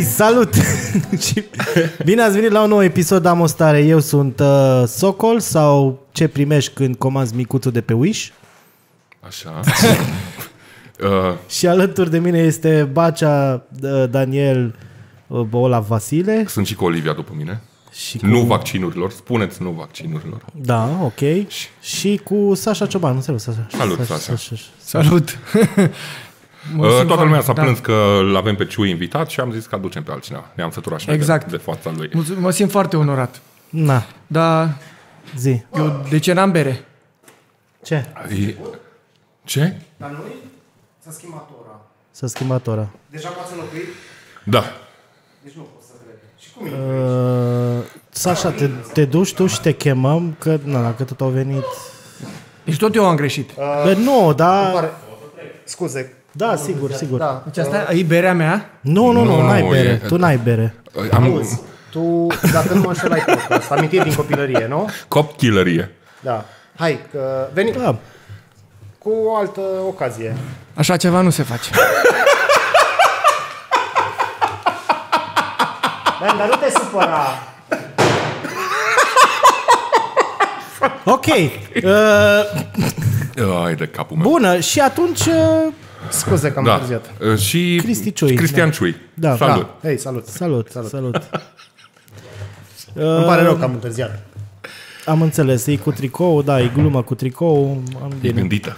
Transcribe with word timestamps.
Hei, 0.00 0.08
salut! 0.08 0.54
Și 1.26 1.44
Bine 2.04 2.22
ați 2.22 2.34
venit 2.34 2.50
la 2.50 2.62
un 2.62 2.68
nou 2.68 2.82
episod 2.82 3.26
Am 3.26 3.40
o 3.40 3.46
stare. 3.46 3.80
Eu 3.80 4.00
sunt 4.00 4.40
uh, 4.40 4.82
Socol 4.86 5.40
sau 5.40 6.06
ce 6.12 6.28
primești 6.28 6.74
când 6.74 6.96
comanzi 6.96 7.34
micuțul 7.34 7.72
de 7.72 7.80
pe 7.80 7.92
Wish. 7.92 8.28
Așa. 9.20 9.60
uh, 11.04 11.34
Și 11.48 11.66
alături 11.66 12.10
de 12.10 12.18
mine 12.18 12.38
este 12.38 12.88
Bacea, 12.92 13.66
uh, 13.82 14.04
Daniel, 14.10 14.74
uh, 15.26 15.46
Olaf 15.50 15.88
Vasile. 15.88 16.44
sunt 16.48 16.66
și 16.66 16.74
cu 16.74 16.84
Olivia 16.84 17.12
după 17.12 17.32
mine. 17.36 17.62
Și 17.92 18.18
cu... 18.18 18.26
Nu 18.26 18.40
vaccinurilor. 18.40 19.10
Spuneți 19.10 19.62
nu 19.62 19.70
vaccinurilor. 19.70 20.44
Da, 20.54 20.98
ok. 21.02 21.48
Și 21.80 22.20
cu 22.24 22.54
Sasha 22.54 22.86
Cioban. 22.86 23.14
Nu 23.14 23.20
Salut, 23.20 23.40
Sasha. 23.40 23.66
Salut, 23.76 24.06
Sasha. 24.06 24.34
Salut! 24.78 25.38
Mă 26.74 26.86
Uh, 26.86 26.92
simt 26.96 27.06
toată 27.06 27.22
lumea 27.22 27.40
foarte- 27.40 27.42
s-a 27.42 27.52
da. 27.52 27.62
plâns 27.62 27.78
că 27.78 28.20
l-avem 28.32 28.54
pe 28.56 28.64
Ciu 28.66 28.84
invitat 28.84 29.28
și 29.28 29.40
am 29.40 29.50
zis 29.52 29.66
că 29.66 29.74
aducem 29.74 30.02
pe 30.02 30.10
altcineva. 30.10 30.44
Ne-am 30.54 30.70
săturat 30.70 31.00
și 31.00 31.06
noi 31.08 31.16
Exact. 31.16 31.44
de, 31.50 31.56
de 31.56 31.62
fața 31.62 31.90
lui. 31.96 32.10
Mulțumesc, 32.12 32.42
Mă 32.42 32.50
simt 32.50 32.70
foarte 32.70 32.96
onorat. 32.96 33.40
Na, 33.68 34.02
Dar 34.26 34.76
zi. 35.36 35.62
eu 35.76 36.04
de 36.10 36.18
ce 36.18 36.32
n-am 36.32 36.50
bere? 36.50 36.84
Ce? 37.82 37.94
E- 38.46 38.54
Ce? 39.44 39.76
Dar 39.96 40.10
noi 40.10 40.34
s-a 41.04 41.10
schimbat 41.10 41.48
ora. 41.60 41.80
S-a 42.10 42.26
schimbat 42.26 42.66
ora. 42.66 42.88
Deja 43.10 43.28
poți 43.28 43.52
înlocui? 43.52 43.82
Da. 44.44 44.64
Deci 45.42 45.52
nu 45.54 45.62
pot 45.62 45.82
să 45.82 45.92
cred. 46.04 46.18
Și 46.38 46.48
cum 46.56 46.66
e? 46.66 47.78
Uh, 47.78 47.84
Sasha, 48.10 48.50
te, 48.50 48.66
te 48.92 49.04
duci 49.04 49.34
tu 49.34 49.46
și 49.46 49.60
te 49.60 49.72
chemăm, 49.72 50.34
că 50.38 50.58
na, 50.64 50.82
dacă 50.82 51.04
tot 51.04 51.20
au 51.20 51.28
venit... 51.28 51.64
Deci 52.64 52.76
tot 52.78 52.94
eu 52.94 53.06
am 53.08 53.16
greșit. 53.16 53.50
Bă, 53.56 53.94
nu, 53.98 54.32
da... 54.34 54.70
Pare... 54.74 54.90
Scuze. 55.64 56.14
Da, 56.32 56.56
sigur, 56.56 56.92
sigur. 56.92 57.18
Da. 57.18 57.42
Deci 57.44 57.58
asta 57.58 57.92
e 57.92 58.02
berea 58.02 58.34
mea? 58.34 58.70
Nu, 58.80 59.10
nu, 59.10 59.24
nu, 59.24 59.36
Nu, 59.40 59.46
n-ai 59.46 59.62
nu, 59.62 59.68
bere. 59.68 59.88
e- 59.88 60.06
Tu 60.06 60.16
n-ai 60.16 60.36
bere. 60.36 60.74
Am 61.12 61.24
Auzi, 61.24 61.60
tu, 61.90 62.26
dacă 62.52 62.74
nu 62.74 62.80
mă 62.80 62.88
înșel, 62.88 63.12
ai 63.12 63.24
podcast. 63.26 63.70
Amintiri 63.70 64.02
din 64.04 64.14
copilărie, 64.14 64.66
nu? 64.68 64.88
copchillerie. 65.08 65.94
Da. 66.20 66.44
Hai, 66.76 66.98
că 67.12 67.48
veni 67.52 67.70
Da. 67.72 67.96
cu 68.98 69.10
o 69.10 69.36
altă 69.36 69.60
ocazie. 69.86 70.36
Așa 70.74 70.96
ceva 70.96 71.20
nu 71.20 71.30
se 71.30 71.42
face. 71.42 71.70
Man, 76.20 76.36
dar 76.38 76.48
nu 76.48 76.54
te 76.54 76.70
supăra. 76.70 77.26
Ok. 81.04 81.26
Uh, 81.26 81.34
Ai 83.64 83.74
de 83.74 83.86
capul 83.86 84.16
meu. 84.16 84.30
bună, 84.30 84.60
și 84.60 84.80
atunci... 84.80 85.26
Uh, 85.26 85.72
Scuze 86.08 86.52
că 86.52 86.58
am 86.58 86.64
Da. 86.64 86.72
întârziat. 86.72 87.10
Uh, 87.32 87.36
Și 87.38 87.78
Cristi 87.82 88.12
Ciui, 88.12 88.34
Cristian 88.34 88.68
da. 88.68 88.74
Ciui. 88.74 88.96
Da. 89.14 89.36
Salut. 89.36 89.62
Da. 89.80 89.88
Hei, 89.88 89.98
salut. 89.98 90.26
salut, 90.26 90.68
salut. 90.70 90.88
salut. 90.90 91.14
Îmi 92.94 93.24
pare 93.24 93.42
rău 93.42 93.54
că 93.56 93.64
am 93.64 93.72
întârziat. 93.72 94.26
Am 95.06 95.22
înțeles, 95.22 95.66
e 95.66 95.76
cu 95.76 95.90
tricou, 95.92 96.42
da, 96.42 96.60
e 96.60 96.70
glumă 96.74 97.02
cu 97.02 97.14
tricou. 97.14 97.82
Am 98.02 98.10
E 98.10 98.14
bine. 98.20 98.32
gândită. 98.32 98.76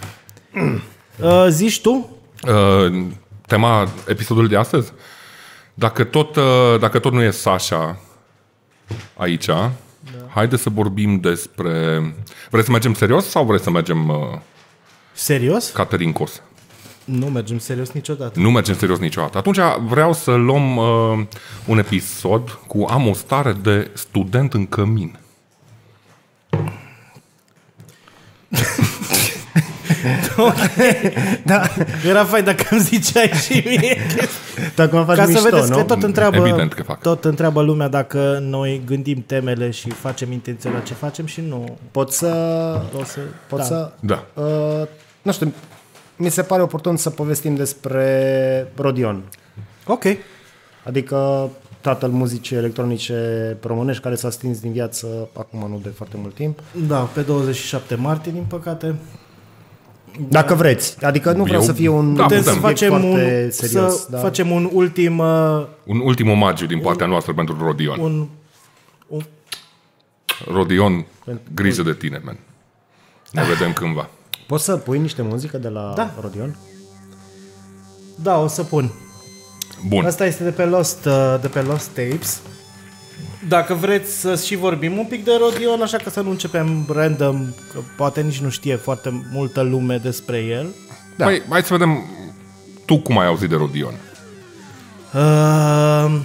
Uh, 1.23 1.47
zici 1.49 1.81
tu? 1.81 2.17
Uh, 2.49 3.07
tema 3.47 3.89
episodului 4.09 4.49
de 4.49 4.57
astăzi? 4.57 4.93
Dacă 5.75 6.05
tot, 6.05 6.37
uh, 6.37 6.45
dacă 6.81 6.99
tot 6.99 7.13
nu 7.13 7.23
e 7.23 7.31
Sasha 7.31 7.99
aici, 9.17 9.45
da. 9.45 9.71
haide 10.35 10.57
să 10.57 10.71
vorbim 10.71 11.21
despre... 11.21 12.01
Vreți 12.51 12.67
să 12.67 12.73
mergem 12.73 12.95
serios 12.95 13.29
sau 13.29 13.45
vreți 13.45 13.63
să 13.65 13.71
mergem 13.71 14.09
uh, 14.09 14.17
Serios? 15.13 15.71
Caterincos? 15.71 16.43
Nu 17.05 17.27
mergem 17.27 17.59
serios 17.59 17.91
niciodată. 17.91 18.41
Nu 18.41 18.51
mergem 18.51 18.75
serios 18.75 18.99
niciodată. 18.99 19.39
Atunci 19.39 19.59
vreau 19.89 20.13
să 20.13 20.31
luăm 20.35 20.77
uh, 20.77 21.25
un 21.67 21.79
episod 21.79 22.51
cu 22.67 22.87
am 22.91 23.09
o 23.09 23.13
stare 23.13 23.53
de 23.63 23.91
student 23.95 24.55
în 24.55 24.67
cămin. 24.67 25.19
Da, 31.45 31.63
era 32.09 32.25
fain 32.25 32.45
dacă 32.45 32.65
îmi 32.71 32.81
ziceai 32.81 33.29
și 33.29 33.63
mie. 33.67 33.99
Dacă 34.75 34.97
mă 34.97 35.05
faci 35.05 35.17
Ca 35.17 35.25
să 35.25 35.31
mișto, 35.31 35.49
vedeți 35.49 35.71
nu? 35.71 35.77
că 35.77 35.83
tot 35.83 36.03
întreabă, 36.03 36.37
Evident 36.37 36.73
că 36.73 36.83
fac. 36.83 37.01
tot 37.01 37.25
întreabă 37.25 37.63
lumea 37.63 37.89
dacă 37.89 38.39
noi 38.43 38.83
gândim 38.87 39.25
temele 39.27 39.71
și 39.71 39.91
facem 39.91 40.33
intenționat 40.33 40.83
ce 40.83 40.95
facem 40.95 41.27
și 41.27 41.41
nu 41.49 41.79
Pot 41.91 42.13
să... 42.13 42.27
o 43.01 43.05
să... 43.05 43.21
Pot 43.49 43.59
da. 43.59 43.65
să... 43.65 43.93
Da. 44.01 44.25
Uh, 44.35 44.87
nu 45.23 45.33
știu, 45.33 45.53
mi 46.23 46.31
se 46.31 46.43
pare 46.43 46.63
oportun 46.63 46.97
să 46.97 47.11
povestim 47.11 47.55
despre 47.55 48.73
Rodion. 48.77 49.23
Ok. 49.87 50.03
Adică 50.85 51.51
tatăl 51.81 52.11
muzicii 52.11 52.57
electronice 52.57 53.57
românești 53.63 54.03
care 54.03 54.15
s-a 54.15 54.31
stins 54.31 54.61
din 54.61 54.73
viață 54.73 55.29
acum 55.39 55.59
nu 55.71 55.81
de 55.83 55.89
foarte 55.89 56.17
mult 56.21 56.35
timp. 56.35 56.59
Da, 56.87 56.99
pe 57.01 57.21
27 57.21 57.95
martie, 57.95 58.33
din 58.33 58.45
păcate. 58.49 58.95
Dacă 60.29 60.55
vreți. 60.55 61.05
Adică 61.05 61.33
nu 61.33 61.43
vreau 61.45 61.61
Eu- 61.61 61.67
să 61.67 61.73
fie 61.73 61.89
un 61.89 62.15
Da, 62.15 62.23
Putem 62.23 62.39
putem. 62.39 62.53
să 62.55 62.59
subiect 62.61 62.79
facem 62.79 62.95
un, 62.95 63.01
foarte 63.11 63.51
serios. 63.51 64.01
să 64.01 64.07
da. 64.11 64.19
facem 64.19 64.51
un 64.51 64.69
ultim... 64.73 65.19
Uh, 65.19 65.67
Un 65.87 66.01
ultim 66.01 66.31
omagiu 66.31 66.67
din 66.67 66.81
partea 66.81 67.07
noastră 67.07 67.33
pentru 67.33 67.57
Rodion. 67.61 67.99
un, 68.01 68.27
un, 69.07 69.21
Rodion, 70.53 71.05
grijă 71.55 71.83
de 71.83 71.95
tine, 71.95 72.21
man. 72.25 72.39
Ne 73.33 73.43
vedem 73.43 73.73
cândva. 73.73 74.09
Poți 74.47 74.65
să 74.65 74.77
pui 74.77 74.99
niște 74.99 75.23
muzică 75.23 75.59
de 75.59 75.69
la 75.69 75.93
Da. 75.97 76.15
Rodion? 76.21 76.57
da, 78.23 78.39
o 78.39 78.47
să 78.47 78.63
pun. 78.63 78.93
Bun. 79.89 80.05
Asta 80.05 80.27
este 80.27 80.45
de 80.45 80.51
pe 80.51 80.65
Lost, 80.65 81.05
uh, 81.05 81.37
de 81.41 81.49
pe 81.49 81.61
Lost 81.61 81.89
Tapes. 81.89 82.41
Dacă 83.49 83.75
vreți 83.75 84.21
să 84.21 84.37
și 84.37 84.57
vorbim 84.57 84.99
un 84.99 85.05
pic 85.05 85.25
de 85.25 85.31
Rodion, 85.41 85.83
așa 85.83 85.97
că 85.97 86.11
să 86.11 86.21
nu 86.21 86.31
începem 86.31 86.87
random, 86.93 87.47
că 87.73 87.79
poate 87.97 88.21
nici 88.21 88.39
nu 88.41 88.49
știe 88.49 88.77
foarte 88.77 89.25
multă 89.33 89.61
lume 89.63 89.97
despre 89.97 90.39
el. 90.39 90.67
Da. 91.17 91.25
Păi, 91.25 91.43
hai 91.49 91.63
să 91.63 91.73
vedem 91.73 92.03
tu 92.85 92.99
cum 92.99 93.19
ai 93.19 93.27
auzit 93.27 93.49
de 93.49 93.57
Rodion. 93.57 93.95
Uh, 95.15 96.21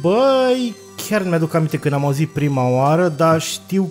băi, 0.00 0.74
chiar 1.08 1.22
nu 1.22 1.28
mi-aduc 1.28 1.54
aminte 1.54 1.76
când 1.78 1.94
am 1.94 2.04
auzit 2.04 2.28
prima 2.28 2.68
oară, 2.68 3.08
dar 3.08 3.40
știu 3.40 3.90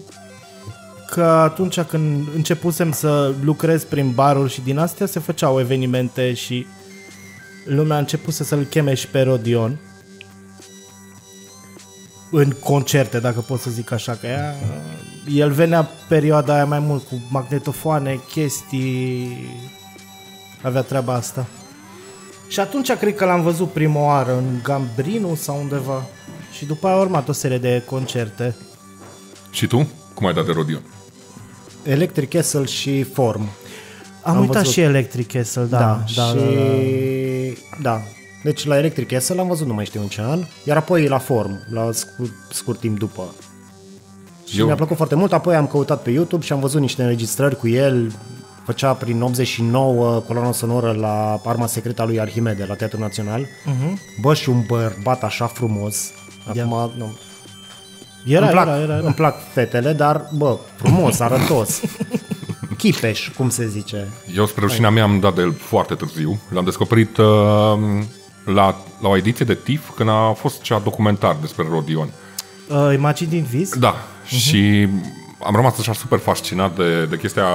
că 1.09 1.23
atunci 1.23 1.81
când 1.81 2.27
începusem 2.35 2.91
să 2.91 3.33
lucrez 3.43 3.83
prin 3.83 4.11
baruri 4.11 4.53
și 4.53 4.61
din 4.61 4.77
astea 4.77 5.05
se 5.05 5.19
făceau 5.19 5.59
evenimente 5.59 6.33
și 6.33 6.65
lumea 7.65 7.95
a 7.95 7.99
început 7.99 8.33
să 8.33 8.43
să-l 8.43 8.63
cheme 8.63 8.93
și 8.93 9.07
pe 9.07 9.21
Rodion 9.21 9.79
în 12.31 12.51
concerte, 12.51 13.19
dacă 13.19 13.39
pot 13.39 13.59
să 13.59 13.69
zic 13.69 13.91
așa, 13.91 14.11
că 14.11 14.27
ea, 14.27 14.55
el 15.33 15.51
venea 15.51 15.89
perioada 16.07 16.53
aia 16.53 16.65
mai 16.65 16.79
mult 16.79 17.07
cu 17.07 17.21
magnetofoane, 17.29 18.19
chestii, 18.29 19.37
avea 20.61 20.81
treaba 20.81 21.13
asta. 21.13 21.45
Și 22.47 22.59
atunci 22.59 22.91
cred 22.91 23.15
că 23.15 23.25
l-am 23.25 23.41
văzut 23.41 23.71
prima 23.71 23.99
oară 23.99 24.37
în 24.37 24.59
Gambrinu 24.63 25.35
sau 25.35 25.59
undeva. 25.59 26.05
Și 26.51 26.65
după 26.65 26.87
aia 26.87 26.95
a 26.95 26.99
urmat 26.99 27.29
o 27.29 27.31
serie 27.31 27.57
de 27.57 27.83
concerte. 27.85 28.55
Și 29.51 29.67
tu? 29.67 29.87
Cum 30.13 30.27
ai 30.27 30.33
dat 30.33 30.45
de 30.45 30.51
Rodion? 30.51 30.81
Electric 31.87 32.29
Castle 32.29 32.65
și 32.65 33.03
Form. 33.03 33.49
Am, 34.21 34.35
Am 34.35 34.39
uitat 34.39 34.55
văzut. 34.55 34.71
și 34.73 34.79
Electric 34.81 35.31
Castle, 35.31 35.63
da. 35.63 35.77
Da, 35.77 36.03
da, 36.15 36.23
și... 36.23 36.35
da, 36.35 36.41
da. 37.81 37.89
da. 37.91 38.01
Deci 38.43 38.65
la 38.65 38.77
Electric 38.77 39.07
Castle 39.07 39.35
l-am 39.35 39.47
văzut 39.47 39.67
nu 39.67 39.73
mai 39.73 39.85
știu 39.85 40.01
în 40.01 40.07
ce 40.07 40.21
an, 40.21 40.39
iar 40.63 40.77
apoi 40.77 41.07
la 41.07 41.17
Form, 41.17 41.59
la 41.71 41.89
scurt, 41.91 42.31
scurt 42.51 42.79
timp 42.79 42.97
după. 42.99 43.23
Și 44.47 44.59
Eu- 44.59 44.65
mi-a 44.65 44.75
plăcut 44.75 44.95
foarte 44.95 45.15
mult, 45.15 45.33
apoi 45.33 45.55
am 45.55 45.67
căutat 45.67 46.01
pe 46.01 46.09
YouTube 46.09 46.45
și 46.45 46.53
am 46.53 46.59
văzut 46.59 46.81
niște 46.81 47.01
înregistrări 47.01 47.57
cu 47.57 47.67
el, 47.67 48.11
făcea 48.65 48.93
prin 48.93 49.21
89 49.21 50.19
coloana 50.19 50.51
sonoră 50.51 50.91
la 50.91 51.41
Arma 51.45 51.67
Secretă 51.67 52.01
a 52.01 52.05
lui 52.05 52.19
Arhimede 52.19 52.65
la 52.67 52.73
Teatrul 52.73 52.99
Național. 53.01 53.41
Uh-huh. 53.45 53.93
Bă, 54.21 54.33
și 54.33 54.49
un 54.49 54.63
bărbat 54.67 55.23
așa 55.23 55.45
frumos. 55.47 56.11
Acum, 56.47 56.91
nu, 56.97 57.17
Era, 58.25 58.41
îmi, 58.41 58.51
plac, 58.51 58.67
era, 58.67 58.77
era, 58.77 58.93
era. 58.93 59.05
îmi 59.05 59.13
plac 59.13 59.35
fetele, 59.53 59.93
dar, 59.93 60.29
bă, 60.33 60.57
frumos, 60.75 61.19
arătos. 61.19 61.81
Chipeș, 62.77 63.29
cum 63.37 63.49
se 63.49 63.67
zice. 63.67 64.07
Eu, 64.35 64.45
spre 64.45 64.65
rușinea 64.65 64.89
mea, 64.89 65.03
am 65.03 65.19
dat 65.19 65.35
de 65.35 65.41
el 65.41 65.53
foarte 65.53 65.95
târziu. 65.95 66.39
L-am 66.49 66.63
descoperit 66.63 67.17
uh, 67.17 67.25
la, 68.45 68.75
la 69.01 69.07
o 69.07 69.17
ediție 69.17 69.45
de 69.45 69.53
TIFF, 69.53 69.89
când 69.95 70.09
a 70.09 70.33
fost 70.37 70.61
cea 70.61 70.79
documentar 70.79 71.37
despre 71.41 71.65
Rodion. 71.71 72.09
Uh, 72.67 72.93
Imagine 72.93 73.29
din 73.29 73.43
vis? 73.49 73.77
Da, 73.77 73.95
uh-huh. 73.95 74.27
și 74.27 74.87
am 75.43 75.55
rămas 75.55 75.79
așa 75.79 75.93
super 75.93 76.19
fascinat 76.19 76.77
de, 76.77 77.05
de 77.05 77.17
chestia, 77.17 77.45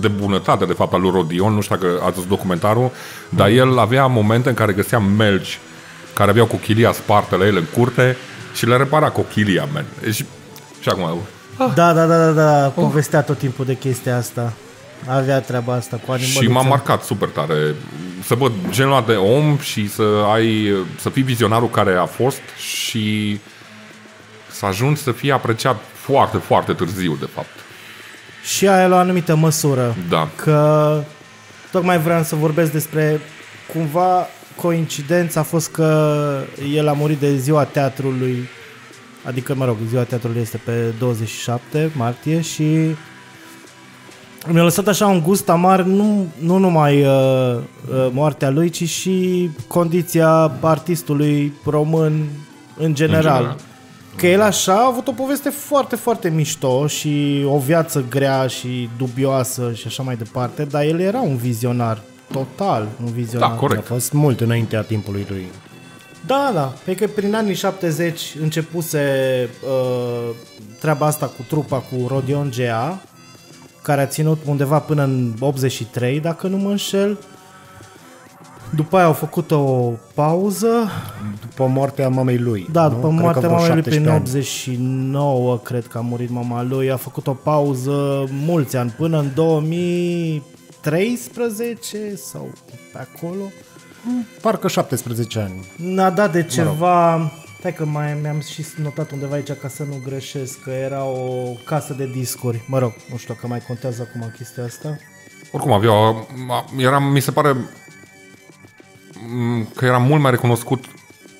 de 0.00 0.08
bunătate, 0.08 0.64
de 0.64 0.72
fapt, 0.72 0.92
al 0.92 1.00
lui 1.00 1.10
Rodion. 1.10 1.52
Nu 1.52 1.60
știu 1.60 1.76
dacă 1.76 2.00
ați 2.04 2.14
văzut 2.14 2.28
documentarul, 2.28 2.90
dar 3.28 3.48
el 3.48 3.78
avea 3.78 4.06
momente 4.06 4.48
în 4.48 4.54
care 4.54 4.72
găsea 4.72 4.98
melci 4.98 5.58
care 6.14 6.30
aveau 6.30 6.46
cochilia 6.46 6.92
spartă 6.92 7.36
la 7.36 7.46
el 7.46 7.56
în 7.56 7.66
curte 7.74 8.16
și 8.54 8.66
le 8.66 8.76
repara 8.76 9.10
cochilia, 9.10 9.68
man. 9.72 9.84
Și, 10.12 10.24
și 10.80 10.88
acum, 10.88 11.18
Da, 11.74 11.92
da, 11.92 12.06
da, 12.06 12.24
da, 12.24 12.30
da. 12.30 12.68
Povestea 12.68 13.22
tot 13.22 13.38
timpul 13.38 13.64
de 13.64 13.76
chestia 13.76 14.16
asta. 14.16 14.52
Avea 15.06 15.40
treaba 15.40 15.72
asta 15.72 16.00
cu 16.06 16.12
animăluțe. 16.12 16.42
Și 16.44 16.50
m-a 16.50 16.62
marcat 16.62 17.02
super 17.02 17.28
tare 17.28 17.74
să 18.24 18.34
văd 18.34 18.52
genul 18.70 18.92
ăla 18.92 19.04
de 19.06 19.12
om 19.12 19.58
și 19.58 19.88
să 19.90 20.02
ai 20.32 20.72
să 21.00 21.10
fii 21.10 21.22
vizionarul 21.22 21.68
care 21.68 21.94
a 21.94 22.06
fost 22.06 22.40
și 22.56 23.40
să 24.50 24.66
ajungi 24.66 25.02
să 25.02 25.12
fii 25.12 25.32
apreciat 25.32 25.76
foarte, 25.94 26.36
foarte 26.36 26.72
târziu, 26.72 27.16
de 27.20 27.28
fapt. 27.34 27.48
Și 28.44 28.68
aia 28.68 28.86
la 28.86 28.96
o 28.96 28.98
anumită 28.98 29.34
măsură. 29.34 29.94
Da. 30.08 30.28
Că 30.36 31.00
tocmai 31.70 31.98
vreau 31.98 32.22
să 32.22 32.34
vorbesc 32.34 32.72
despre 32.72 33.20
cumva 33.72 34.26
coincidența 34.60 35.40
a 35.40 35.42
fost 35.42 35.70
că 35.70 36.40
el 36.74 36.88
a 36.88 36.92
murit 36.92 37.18
de 37.18 37.36
ziua 37.36 37.64
teatrului, 37.64 38.48
adică, 39.24 39.54
mă 39.54 39.64
rog, 39.64 39.76
ziua 39.88 40.02
teatrului 40.02 40.40
este 40.40 40.60
pe 40.64 40.92
27 40.98 41.90
martie 41.96 42.40
și 42.40 42.94
mi-a 44.46 44.62
lăsat 44.62 44.86
așa 44.86 45.06
un 45.06 45.22
gust 45.22 45.48
amar, 45.48 45.82
nu, 45.82 46.26
nu 46.38 46.58
numai 46.58 47.02
uh, 47.02 47.56
uh, 47.56 48.08
moartea 48.12 48.50
lui, 48.50 48.68
ci 48.68 48.88
și 48.88 49.50
condiția 49.66 50.52
artistului 50.60 51.52
român 51.64 52.24
în 52.76 52.94
general. 52.94 53.36
În 53.36 53.40
general. 53.40 53.56
Că 54.16 54.26
el 54.26 54.40
așa 54.40 54.72
a 54.72 54.86
avut 54.86 55.08
o 55.08 55.12
poveste 55.12 55.48
foarte, 55.48 55.96
foarte 55.96 56.28
mișto 56.28 56.86
și 56.86 57.44
o 57.46 57.58
viață 57.58 58.04
grea 58.10 58.46
și 58.46 58.88
dubioasă 58.98 59.72
și 59.74 59.86
așa 59.86 60.02
mai 60.02 60.16
departe, 60.16 60.64
dar 60.64 60.82
el 60.82 61.00
era 61.00 61.20
un 61.20 61.36
vizionar, 61.36 62.02
total 62.32 62.88
un 63.04 63.12
vizionar. 63.12 63.50
Da, 63.50 63.54
corect. 63.54 63.80
A 63.80 63.92
fost 63.92 64.12
mult 64.12 64.40
înaintea 64.40 64.82
timpului 64.82 65.26
lui. 65.28 65.46
Da, 66.26 66.50
da, 66.54 66.72
pe 66.84 66.94
că 66.94 67.06
prin 67.06 67.34
anii 67.34 67.54
70 67.54 68.36
începuse 68.40 69.00
uh, 69.64 70.34
treaba 70.80 71.06
asta 71.06 71.26
cu 71.26 71.44
trupa 71.48 71.76
cu 71.76 72.06
Rodion 72.08 72.50
Gea, 72.50 73.02
care 73.82 74.00
a 74.00 74.06
ținut 74.06 74.38
undeva 74.46 74.78
până 74.78 75.02
în 75.02 75.32
83, 75.40 76.20
dacă 76.20 76.46
nu 76.46 76.56
mă 76.56 76.70
înșel. 76.70 77.18
După 78.74 78.96
aia 78.96 79.04
au 79.04 79.12
făcut 79.12 79.50
o 79.50 79.92
pauză. 80.14 80.68
După 81.40 81.66
moartea 81.66 82.08
mamei 82.08 82.38
lui. 82.38 82.68
Da, 82.72 82.82
nu? 82.82 82.88
după 82.88 83.08
Cred 83.08 83.20
moartea 83.20 83.40
că 83.42 83.46
vreo 83.46 83.58
mamei 83.58 83.74
lui 83.74 83.82
prin 83.82 84.04
17 84.04 84.10
ani. 84.10 84.78
89, 84.78 85.58
cred 85.58 85.86
că 85.86 85.98
a 85.98 86.00
murit 86.00 86.30
mama 86.30 86.62
lui. 86.62 86.90
A 86.90 86.96
făcut 86.96 87.26
o 87.26 87.32
pauză 87.32 88.24
mulți 88.44 88.76
ani, 88.76 88.90
până 88.90 89.18
în 89.18 89.30
2013 90.84 92.16
sau 92.16 92.52
pe 92.92 92.98
acolo. 92.98 93.52
Parcă 94.40 94.68
17 94.68 95.38
ani. 95.38 95.66
N-a 95.76 96.10
dat 96.10 96.32
de 96.32 96.44
ceva... 96.44 97.30
Stai 97.58 97.74
că 97.74 97.84
mai 97.84 98.18
mi-am 98.22 98.40
și 98.40 98.64
notat 98.76 99.10
undeva 99.10 99.34
aici 99.34 99.52
ca 99.52 99.68
să 99.68 99.82
nu 99.82 100.02
greșesc, 100.04 100.60
că 100.60 100.70
era 100.70 101.04
o 101.04 101.52
casă 101.64 101.94
de 101.94 102.06
discuri. 102.06 102.64
Mă 102.66 102.78
rog, 102.78 102.92
nu 103.10 103.16
știu 103.16 103.34
că 103.40 103.46
mai 103.46 103.60
contează 103.66 104.08
acum 104.08 104.32
chestia 104.36 104.64
asta. 104.64 104.98
Oricum 105.52 105.72
avea, 105.72 105.92
era, 106.76 106.98
mi 106.98 107.20
se 107.20 107.30
pare 107.30 107.56
m, 109.28 109.68
că 109.74 109.84
era 109.84 109.98
mult 109.98 110.22
mai 110.22 110.30
recunoscut 110.30 110.84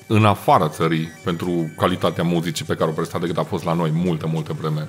în 0.07 0.25
afara 0.25 0.69
țării 0.69 1.07
pentru 1.23 1.71
calitatea 1.77 2.23
muzicii 2.23 2.65
pe 2.65 2.75
care 2.75 2.89
o 2.89 2.93
presta 2.93 3.19
decât 3.19 3.37
a 3.37 3.43
fost 3.43 3.63
la 3.63 3.73
noi 3.73 3.91
multă, 3.93 4.27
multă 4.27 4.55
vreme. 4.59 4.87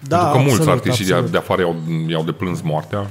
Da, 0.00 0.16
pentru 0.16 0.36
că 0.36 0.38
mulți 0.38 0.60
absolut, 0.60 0.78
artiști 0.78 1.04
de, 1.04 1.12
absolut. 1.12 1.30
de 1.30 1.38
afară 1.38 1.60
i-au, 1.60 1.76
i-au 2.08 2.24
deplâns 2.24 2.60
moartea 2.60 3.10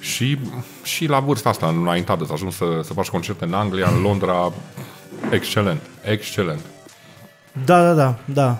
și, 0.00 0.38
și 0.82 1.06
la 1.06 1.20
vârsta 1.20 1.48
asta 1.48 1.66
înaintată 1.66 2.24
să 2.24 2.32
ajungi 2.32 2.56
să, 2.56 2.80
să 2.82 2.92
faci 2.92 3.08
concerte 3.08 3.44
în 3.44 3.52
Anglia, 3.52 3.88
în 3.88 4.02
Londra, 4.02 4.52
excelent, 5.30 5.80
excelent. 6.02 6.60
Da, 7.64 7.82
da, 7.82 7.94
da, 7.94 8.18
da. 8.24 8.58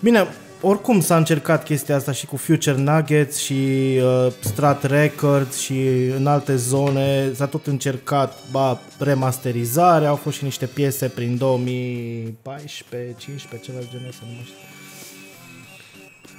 Bine, 0.00 0.26
oricum 0.60 1.00
s-a 1.00 1.16
încercat 1.16 1.64
chestia 1.64 1.96
asta 1.96 2.12
și 2.12 2.26
cu 2.26 2.36
Future 2.36 2.76
Nuggets 2.76 3.36
și 3.36 3.54
uh, 4.02 4.32
Strat 4.40 4.84
Records 4.84 5.58
și 5.58 5.86
în 6.16 6.26
alte 6.26 6.56
zone 6.56 7.32
s-a 7.34 7.46
tot 7.46 7.66
încercat 7.66 8.38
ba, 8.50 8.80
remasterizare, 8.98 10.06
au 10.06 10.16
fost 10.16 10.36
și 10.36 10.44
niște 10.44 10.66
piese 10.66 11.08
prin 11.08 11.36
2014, 11.36 13.14
15, 13.18 13.70
ceva 13.70 13.78
de 13.82 13.86
genul 13.90 14.08
ăsta, 14.08 14.22
nu 14.26 14.32
mai 14.34 14.44
știu. 14.44 14.56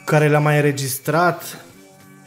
Care 0.06 0.30
le-a 0.30 0.40
mai 0.40 0.56
înregistrat 0.56 1.66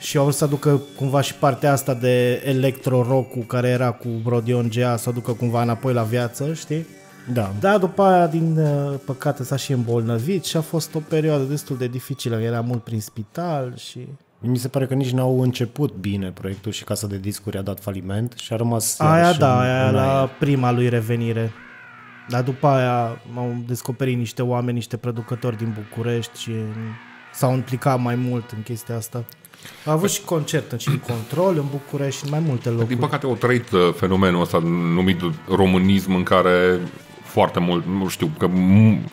și 0.00 0.16
au 0.16 0.22
vrut 0.22 0.36
să 0.36 0.44
aducă 0.44 0.80
cumva 0.96 1.20
și 1.20 1.34
partea 1.34 1.72
asta 1.72 1.94
de 1.94 2.42
electro 2.44 3.02
rock 3.08 3.46
care 3.46 3.68
era 3.68 3.90
cu 3.90 4.08
Rodion 4.26 4.70
Gea, 4.70 4.96
să 4.96 5.04
o 5.08 5.10
aducă 5.10 5.32
cumva 5.32 5.62
înapoi 5.62 5.92
la 5.92 6.02
viață, 6.02 6.54
știi? 6.54 6.86
Da. 7.32 7.52
Da, 7.60 7.78
după 7.78 8.02
aia, 8.02 8.26
din 8.26 8.56
uh, 8.58 8.94
păcate, 9.04 9.44
s-a 9.44 9.56
și 9.56 9.72
îmbolnăvit 9.72 10.44
și 10.44 10.56
a 10.56 10.60
fost 10.60 10.94
o 10.94 10.98
perioadă 11.08 11.42
destul 11.42 11.76
de 11.76 11.86
dificilă. 11.86 12.40
Era 12.40 12.60
mult 12.60 12.84
prin 12.84 13.00
spital 13.00 13.76
și... 13.76 13.98
Mi 14.42 14.56
se 14.56 14.68
pare 14.68 14.86
că 14.86 14.94
nici 14.94 15.10
n-au 15.10 15.40
început 15.40 15.94
bine 15.94 16.30
proiectul 16.30 16.72
și 16.72 16.84
casa 16.84 17.06
de 17.06 17.18
discuri 17.18 17.56
a 17.58 17.62
dat 17.62 17.80
faliment 17.80 18.32
și 18.36 18.52
a 18.52 18.56
rămas 18.56 18.98
Aia 18.98 19.18
iarăși 19.22 19.38
da, 19.38 19.54
în- 19.54 19.60
aia 19.60 19.88
în 19.88 19.94
la 19.94 20.30
prima 20.38 20.70
lui 20.72 20.88
revenire. 20.88 21.52
Dar 22.28 22.42
după 22.42 22.66
aia 22.66 23.20
m-au 23.34 23.54
descoperit 23.66 24.16
niște 24.16 24.42
oameni, 24.42 24.76
niște 24.76 24.96
producători 24.96 25.56
din 25.56 25.76
București 25.88 26.40
și 26.40 26.50
s-au 27.34 27.54
implicat 27.54 28.00
mai 28.00 28.14
mult 28.14 28.50
în 28.50 28.62
chestia 28.62 28.96
asta. 28.96 29.24
A 29.84 29.92
avut 29.92 30.10
și 30.10 30.20
concert 30.24 30.80
și 30.80 30.88
în 30.88 30.98
control 30.98 31.56
în 31.56 31.64
București 31.70 32.18
și 32.18 32.24
în 32.24 32.30
mai 32.30 32.42
multe 32.46 32.68
locuri. 32.68 32.88
Din 32.88 32.98
păcate 32.98 33.26
au 33.26 33.34
trăit 33.34 33.70
uh, 33.70 33.80
fenomenul 33.96 34.40
ăsta 34.40 34.58
numit 34.94 35.20
românism 35.48 36.14
în 36.14 36.22
care 36.22 36.80
foarte 37.22 37.60
mult, 37.60 37.84
nu 37.86 38.08
știu, 38.08 38.30
că 38.38 38.48
m- 38.48 39.10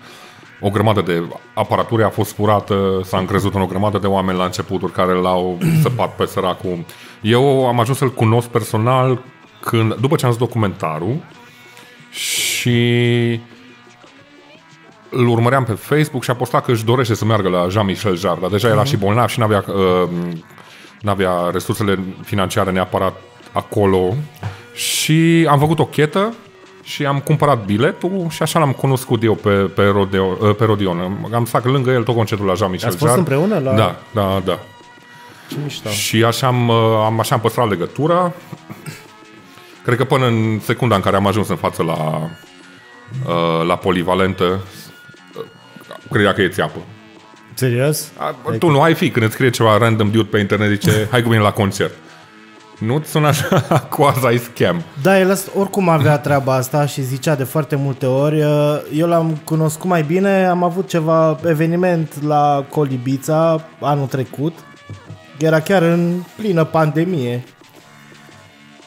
o 0.61 0.69
grămadă 0.69 1.01
de 1.01 1.23
aparatură 1.53 2.05
a 2.05 2.09
fost 2.09 2.31
furată, 2.33 3.01
s-a 3.03 3.17
încrezut 3.17 3.55
în 3.55 3.61
o 3.61 3.65
grămadă 3.65 3.97
de 3.97 4.07
oameni 4.07 4.37
la 4.37 4.45
începuturi 4.45 4.91
care 4.91 5.13
l-au 5.13 5.57
săpat 5.83 6.15
pe 6.15 6.25
săracul. 6.25 6.85
Eu 7.21 7.67
am 7.67 7.79
ajuns 7.79 7.97
să-l 7.97 8.13
cunosc 8.13 8.47
personal 8.47 9.21
când, 9.61 9.93
după 9.95 10.15
ce 10.15 10.25
am 10.25 10.31
zis 10.31 10.39
documentarul 10.39 11.15
și 12.11 12.79
îl 15.09 15.27
urmăream 15.27 15.63
pe 15.63 15.71
Facebook 15.73 16.23
și 16.23 16.29
a 16.29 16.33
postat 16.35 16.65
că 16.65 16.71
își 16.71 16.85
dorește 16.85 17.13
să 17.15 17.25
meargă 17.25 17.49
la 17.49 17.67
Jean-Michel 17.69 18.17
Jarre, 18.17 18.39
dar 18.41 18.49
deja 18.49 18.67
era 18.67 18.83
și 18.83 18.97
bolnav 18.97 19.27
și 19.29 19.39
n-avea, 19.39 19.63
uh, 19.67 20.09
n-avea 21.01 21.31
resursele 21.51 21.99
financiare 22.23 22.71
neapărat 22.71 23.13
acolo 23.51 24.13
și 24.73 25.47
am 25.49 25.59
făcut 25.59 25.79
o 25.79 25.85
chetă 25.85 26.33
și 26.83 27.05
am 27.05 27.19
cumpărat 27.19 27.65
biletul 27.65 28.25
și 28.29 28.41
așa 28.41 28.59
l-am 28.59 28.71
cunoscut 28.71 29.23
eu 29.23 29.33
pe, 29.35 29.49
pe, 29.49 29.83
Rodeo, 29.85 30.37
uh, 30.41 30.55
pe 30.55 30.65
Rodion. 30.65 31.29
Am 31.33 31.45
stat 31.45 31.65
lângă 31.65 31.91
el 31.91 32.03
tot 32.03 32.15
concertul 32.15 32.45
la 32.47 32.53
Jean-Michel 32.53 32.87
Ați 32.87 32.97
fost 32.97 33.11
Jarre. 33.15 33.19
împreună 33.33 33.59
la- 33.59 33.75
Da, 33.75 33.95
da, 34.13 34.41
da. 34.45 34.59
Ce 35.49 35.55
mișto. 35.63 35.89
Și 35.89 36.23
așa 36.23 36.47
am, 36.47 36.67
uh, 36.67 36.75
am, 37.05 37.19
așa 37.19 37.35
am 37.35 37.41
păstrat 37.41 37.69
legătura. 37.69 38.31
Cred 39.83 39.97
că 39.97 40.03
până 40.03 40.25
în 40.25 40.59
secunda 40.63 40.95
în 40.95 41.01
care 41.01 41.15
am 41.15 41.27
ajuns 41.27 41.47
în 41.47 41.55
față 41.55 41.83
la, 41.83 41.93
uh, 43.27 43.65
la 43.67 43.75
polivalentă, 43.75 44.43
uh, 44.43 44.59
credea 46.11 46.33
că 46.33 46.41
e 46.41 46.47
țeapă. 46.49 46.79
Serios? 47.53 48.11
A, 48.17 48.35
Tu 48.59 48.69
nu 48.69 48.81
ai 48.81 48.93
fi 48.93 49.09
când 49.09 49.25
îți 49.25 49.33
scrie 49.33 49.49
ceva 49.49 49.77
random 49.77 50.09
dude 50.11 50.27
pe 50.31 50.39
internet 50.39 50.69
zice 50.69 50.91
hai 51.11 51.21
cu 51.21 51.29
mine 51.29 51.41
la 51.41 51.51
concert. 51.51 51.93
Nu-ți 52.79 53.09
sună 53.09 53.27
așa 53.27 53.63
coaza 53.95 54.27
ai 54.27 54.37
scam. 54.37 54.83
Da, 55.01 55.19
el 55.19 55.29
ăsta- 55.29 55.51
oricum 55.55 55.89
avea 55.89 56.17
treaba 56.17 56.53
asta 56.53 56.85
și 56.85 57.01
zicea 57.01 57.35
de 57.35 57.43
foarte 57.43 57.75
multe 57.75 58.05
ori. 58.05 58.41
uh, 58.41 58.81
Eu 58.93 59.07
l-am 59.07 59.37
cunoscut 59.43 59.89
mai 59.89 60.03
bine, 60.03 60.45
am 60.45 60.63
avut 60.63 60.87
ceva 60.87 61.39
eveniment 61.45 62.23
la 62.23 62.65
Colibița 62.69 63.65
anul 63.79 64.05
trecut. 64.07 64.53
Era 65.39 65.59
chiar 65.59 65.81
în 65.81 66.13
plină 66.35 66.63
pandemie. 66.63 67.43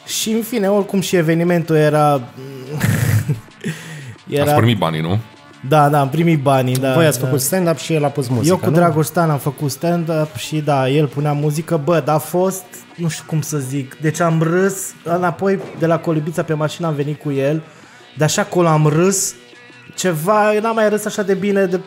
Și 0.05 0.29
în 0.31 0.41
fine, 0.41 0.67
oricum 0.69 1.01
și 1.01 1.15
evenimentul 1.15 1.75
era... 1.75 2.21
Era... 4.29 4.43
Ați 4.43 4.53
primit 4.55 4.77
banii, 4.77 5.01
nu? 5.01 5.19
Da, 5.67 5.89
da, 5.89 5.99
am 5.99 6.09
primit 6.09 6.41
banii. 6.41 6.75
Da, 6.75 6.93
Voi 6.93 7.05
ați 7.05 7.19
da. 7.19 7.25
făcut 7.25 7.41
stand-up 7.41 7.77
și 7.77 7.93
el 7.93 8.03
a 8.03 8.07
pus 8.07 8.27
muzică, 8.27 8.47
Eu 8.47 8.57
cu 8.57 8.69
nu? 8.69 8.75
Dragoș 8.75 9.05
Stan 9.05 9.29
am 9.29 9.37
făcut 9.37 9.71
stand-up 9.71 10.35
și 10.35 10.59
da, 10.59 10.89
el 10.89 11.07
punea 11.07 11.31
muzică, 11.31 11.81
bă, 11.83 12.01
dar 12.05 12.15
a 12.15 12.17
fost, 12.17 12.63
nu 12.95 13.07
știu 13.07 13.23
cum 13.27 13.41
să 13.41 13.57
zic, 13.57 13.97
deci 14.01 14.19
am 14.19 14.41
râs, 14.41 14.93
înapoi 15.03 15.59
de 15.79 15.85
la 15.85 15.99
Colibița 15.99 16.43
pe 16.43 16.53
mașină 16.53 16.87
am 16.87 16.93
venit 16.93 17.21
cu 17.21 17.31
el, 17.31 17.63
de 18.17 18.23
așa 18.23 18.41
acolo 18.41 18.67
am 18.67 18.87
râs, 18.87 19.33
ceva, 19.95 20.53
eu 20.53 20.61
n-am 20.61 20.75
mai 20.75 20.89
râs 20.89 21.05
așa 21.05 21.23
de 21.23 21.33
bine, 21.33 21.65
de... 21.65 21.79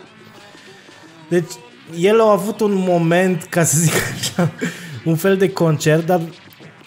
deci 1.29 1.51
el 1.99 2.21
a 2.21 2.31
avut 2.31 2.59
un 2.59 2.73
moment, 2.73 3.43
ca 3.43 3.63
să 3.63 3.77
zic 3.77 3.93
așa, 4.19 4.51
un 5.05 5.15
fel 5.15 5.37
de 5.37 5.49
concert, 5.51 6.05
dar 6.05 6.21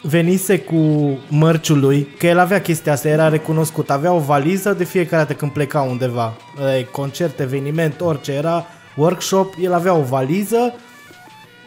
venise 0.02 0.58
cu 0.58 0.76
mărciul 1.28 1.80
lui, 1.80 2.08
că 2.18 2.26
el 2.26 2.38
avea 2.38 2.60
chestia 2.60 2.92
asta, 2.92 3.08
era 3.08 3.28
recunoscut, 3.28 3.90
avea 3.90 4.12
o 4.12 4.18
valiză 4.18 4.72
de 4.72 4.84
fiecare 4.84 5.22
dată 5.22 5.34
când 5.34 5.50
pleca 5.50 5.80
undeva, 5.80 6.36
e, 6.78 6.82
concert, 6.82 7.40
eveniment, 7.40 8.00
orice 8.00 8.32
era, 8.32 8.66
workshop, 8.96 9.54
el 9.60 9.72
avea 9.72 9.94
o 9.94 10.02
valiză 10.02 10.74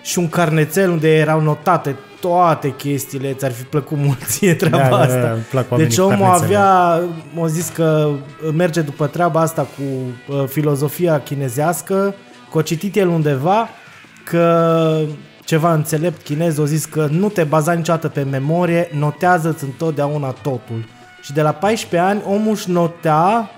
și 0.02 0.20
un 0.20 0.30
carnețel 0.30 0.90
unde 0.90 1.18
erau 1.18 1.42
notate 1.42 1.96
toate 2.20 2.74
chestiile, 2.76 3.34
ți-ar 3.34 3.52
fi 3.52 3.64
plăcut 3.64 3.98
mult 3.98 4.24
ție 4.24 4.54
treaba 4.54 4.78
Da, 4.78 4.90
da, 4.90 4.96
da, 4.96 5.02
asta. 5.02 5.32
îmi 5.32 5.42
plac 5.50 5.72
oamenii 5.72 5.90
deci 5.92 6.00
cu 6.00 6.12
omul 6.12 6.26
carnețele. 6.26 6.58
avea, 6.58 7.02
m-a 7.34 7.48
zis 7.48 7.68
că 7.68 8.10
merge 8.54 8.82
după 8.82 9.08
treaba 9.08 9.40
asta 9.40 9.62
cu 9.62 9.84
uh, 10.34 10.44
filozofia 10.48 11.20
chinezească, 11.20 12.16
că 12.52 12.58
a 12.58 12.62
citit 12.62 12.96
el 12.96 13.08
undeva 13.08 13.70
că 14.24 14.98
ceva 15.46 15.74
înțelept 15.74 16.24
chinez 16.24 16.60
a 16.60 16.66
zis 16.66 16.86
că 16.86 17.08
nu 17.12 17.30
te 17.30 17.44
baza 17.44 17.74
niciodată 17.74 18.08
pe 18.08 18.22
memorie, 18.24 18.90
notează-ți 18.98 19.64
întotdeauna 19.64 20.36
totul. 20.42 20.86
Și 21.22 21.34
de 21.34 21.42
la 21.42 21.52
14 21.52 22.10
ani 22.10 22.22
omul 22.26 22.52
își 22.52 22.72
notea, 22.72 23.52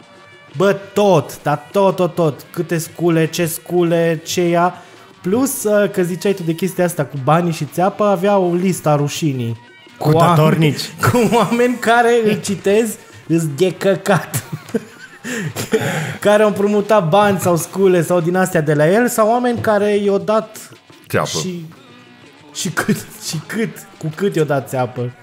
bă, 0.57 0.75
tot, 0.93 1.43
dar 1.43 1.67
tot, 1.71 1.95
tot, 1.95 2.15
tot, 2.15 2.45
câte 2.51 2.77
scule, 2.77 3.25
ce 3.25 3.45
scule, 3.45 4.21
ce 4.25 4.47
ia, 4.47 4.73
plus 5.21 5.63
uh, 5.63 5.89
că 5.89 6.03
ziceai 6.03 6.33
tu 6.33 6.43
de 6.43 6.53
chestia 6.53 6.85
asta 6.85 7.05
cu 7.05 7.17
banii 7.23 7.51
și 7.51 7.65
țeapă, 7.65 8.03
avea 8.03 8.37
o 8.37 8.53
listă 8.53 8.89
a 8.89 8.95
rușinii. 8.95 9.59
Cu 9.97 10.11
datornici. 10.11 10.81
Cu 11.11 11.29
oameni 11.31 11.75
care 11.75 12.19
îl 12.25 12.41
citez, 12.41 12.95
îți 13.27 13.47
de 13.47 13.71
căcat. 13.71 14.43
care 16.19 16.43
au 16.43 16.47
împrumutat 16.47 17.09
bani 17.09 17.39
sau 17.39 17.55
scule 17.55 18.01
sau 18.01 18.19
din 18.19 18.35
astea 18.35 18.61
de 18.61 18.73
la 18.73 18.89
el 18.89 19.07
sau 19.07 19.29
oameni 19.29 19.59
care 19.59 19.95
i-au 19.95 20.17
dat 20.17 20.69
Țeapă. 21.13 21.27
și, 21.27 21.65
și 22.53 22.69
cât, 22.69 23.05
și 23.27 23.41
cât, 23.47 23.77
cu 23.97 24.11
cât 24.15 24.35
i-au 24.35 24.45
dat 24.45 24.69
țeapă. 24.69 25.13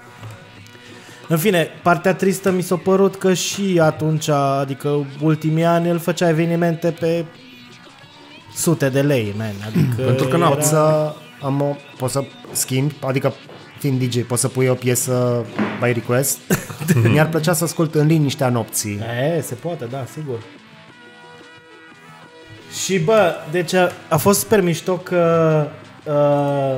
În 1.27 1.37
fine, 1.37 1.67
partea 1.83 2.13
tristă 2.13 2.51
mi 2.51 2.61
s-a 2.61 2.75
părut 2.75 3.15
că 3.15 3.33
și 3.33 3.79
atunci, 3.81 4.27
adică 4.27 5.05
ultimii 5.21 5.65
ani, 5.65 5.87
el 5.87 5.99
făcea 5.99 6.29
evenimente 6.29 6.91
pe 6.99 7.25
sute 8.55 8.89
de 8.89 9.01
lei, 9.01 9.33
man. 9.37 9.53
Adică 9.67 10.01
Pentru 10.01 10.27
că 10.27 10.37
n-a- 10.37 10.45
era... 10.45 10.55
Pot 10.55 10.63
să, 10.63 11.13
am 11.41 11.61
o, 11.61 11.75
pot 11.97 12.09
să 12.09 12.23
schimb, 12.51 12.91
adică 12.99 13.33
fiind 13.79 14.03
DJ, 14.03 14.23
poți 14.23 14.41
să 14.41 14.47
pui 14.47 14.67
o 14.67 14.73
piesă 14.73 15.45
by 15.83 15.91
request. 15.91 16.37
Mi-ar 17.11 17.29
plăcea 17.29 17.53
să 17.53 17.63
ascult 17.63 17.95
în 17.95 18.07
liniștea 18.07 18.49
nopții. 18.49 18.99
E, 19.35 19.41
se 19.41 19.55
poate, 19.55 19.85
da, 19.85 20.05
sigur. 20.13 20.39
Și 22.83 22.99
bă, 22.99 23.33
deci 23.51 23.73
a, 23.73 23.91
a 24.09 24.17
fost 24.17 24.39
super 24.39 24.61
mișto 24.61 24.97
că... 24.97 25.67
Uh, 26.07 26.77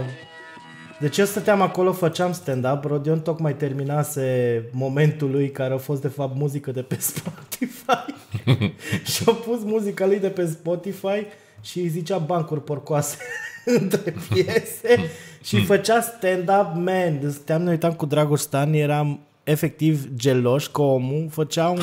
deci 0.99 1.17
eu 1.17 1.25
stăteam 1.25 1.61
acolo, 1.61 1.91
făceam 1.91 2.33
stand-up, 2.33 2.83
Rodion 2.83 3.19
tocmai 3.19 3.55
terminase 3.55 4.63
momentul 4.71 5.31
lui 5.31 5.51
care 5.51 5.73
a 5.73 5.77
fost 5.77 6.01
de 6.01 6.07
fapt 6.07 6.35
muzică 6.35 6.71
de 6.71 6.81
pe 6.81 6.97
Spotify. 7.11 8.13
Și 9.11 9.23
a 9.25 9.31
pus 9.31 9.63
muzica 9.63 10.05
lui 10.05 10.19
de 10.19 10.29
pe 10.29 10.45
Spotify 10.45 11.25
și 11.61 11.79
îi 11.79 11.87
zicea 11.87 12.17
bancuri 12.17 12.63
porcoase 12.63 13.17
între 13.79 14.13
piese 14.29 15.09
și 15.43 15.65
făcea 15.65 16.01
stand-up, 16.01 16.71
man, 16.75 17.31
stăteam, 17.31 17.61
ne 17.61 17.69
uitam 17.69 17.93
cu 17.93 18.05
Dragoș 18.05 18.39
Stan, 18.39 18.73
eram 18.73 19.19
efectiv 19.43 20.07
geloși 20.15 20.71
că 20.71 20.81
omul. 20.81 21.27
Făcea 21.31 21.67
un 21.67 21.81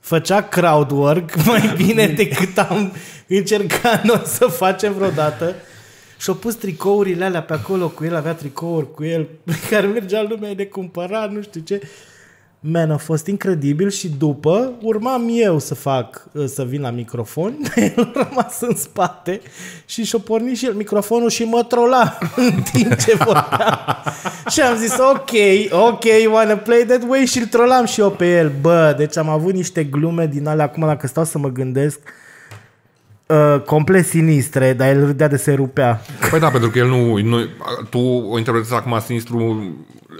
făcea 0.00 0.42
crowd 0.42 0.90
work 0.90 1.44
mai 1.44 1.72
bine 1.76 2.06
decât 2.06 2.58
am 2.58 2.92
încercat 3.28 4.04
noi 4.04 4.22
să 4.24 4.46
facem 4.46 4.92
vreodată. 4.92 5.54
Și-a 6.22 6.32
pus 6.32 6.54
tricourile 6.54 7.24
alea 7.24 7.42
pe 7.42 7.52
acolo 7.52 7.88
cu 7.88 8.04
el, 8.04 8.16
avea 8.16 8.34
tricouri 8.34 8.90
cu 8.90 9.04
el, 9.04 9.28
pe 9.44 9.52
care 9.70 9.86
mergea 9.86 10.26
lumea 10.28 10.54
de 10.54 10.66
cumpărat, 10.66 11.32
nu 11.32 11.42
știu 11.42 11.60
ce. 11.60 11.80
Man, 12.60 12.90
a 12.90 12.96
fost 12.96 13.26
incredibil 13.26 13.90
și 13.90 14.08
după 14.08 14.72
urmam 14.82 15.28
eu 15.30 15.58
să 15.58 15.74
fac, 15.74 16.26
să 16.46 16.64
vin 16.64 16.80
la 16.80 16.90
microfon, 16.90 17.56
el 17.96 18.12
a 18.14 18.28
rămas 18.28 18.60
în 18.60 18.76
spate 18.76 19.40
și 19.86 20.04
și-a 20.04 20.18
pornit 20.18 20.56
și 20.56 20.66
el 20.66 20.74
microfonul 20.74 21.30
și 21.30 21.44
mă 21.44 21.62
trola 21.62 22.18
în 22.36 22.62
timp 22.72 22.94
ce 22.94 23.14
vorbea. 23.14 24.02
și 24.48 24.60
am 24.60 24.76
zis, 24.76 24.94
ok, 24.98 25.30
ok, 25.70 26.04
you 26.04 26.34
wanna 26.34 26.56
play 26.56 26.84
that 26.84 27.02
way? 27.08 27.24
Și 27.24 27.38
îl 27.38 27.46
trolam 27.46 27.84
și 27.84 28.00
eu 28.00 28.10
pe 28.10 28.36
el. 28.36 28.52
Bă, 28.60 28.94
deci 28.96 29.16
am 29.16 29.28
avut 29.28 29.52
niște 29.52 29.84
glume 29.84 30.26
din 30.26 30.46
alea, 30.46 30.64
acum 30.64 30.86
dacă 30.86 31.06
stau 31.06 31.24
să 31.24 31.38
mă 31.38 31.48
gândesc, 31.48 31.98
uh, 33.32 33.60
complet 33.60 34.06
sinistre, 34.06 34.72
dar 34.72 34.88
el 34.88 35.06
râdea 35.06 35.28
de 35.28 35.36
se 35.36 35.52
rupea. 35.52 36.00
Păi 36.30 36.40
da, 36.40 36.48
pentru 36.48 36.70
că 36.70 36.78
el 36.78 36.88
nu, 36.88 37.18
nu 37.18 37.38
tu 37.90 37.98
o 38.30 38.38
interpretezi 38.38 38.74
acum 38.74 39.00
sinistru 39.04 39.38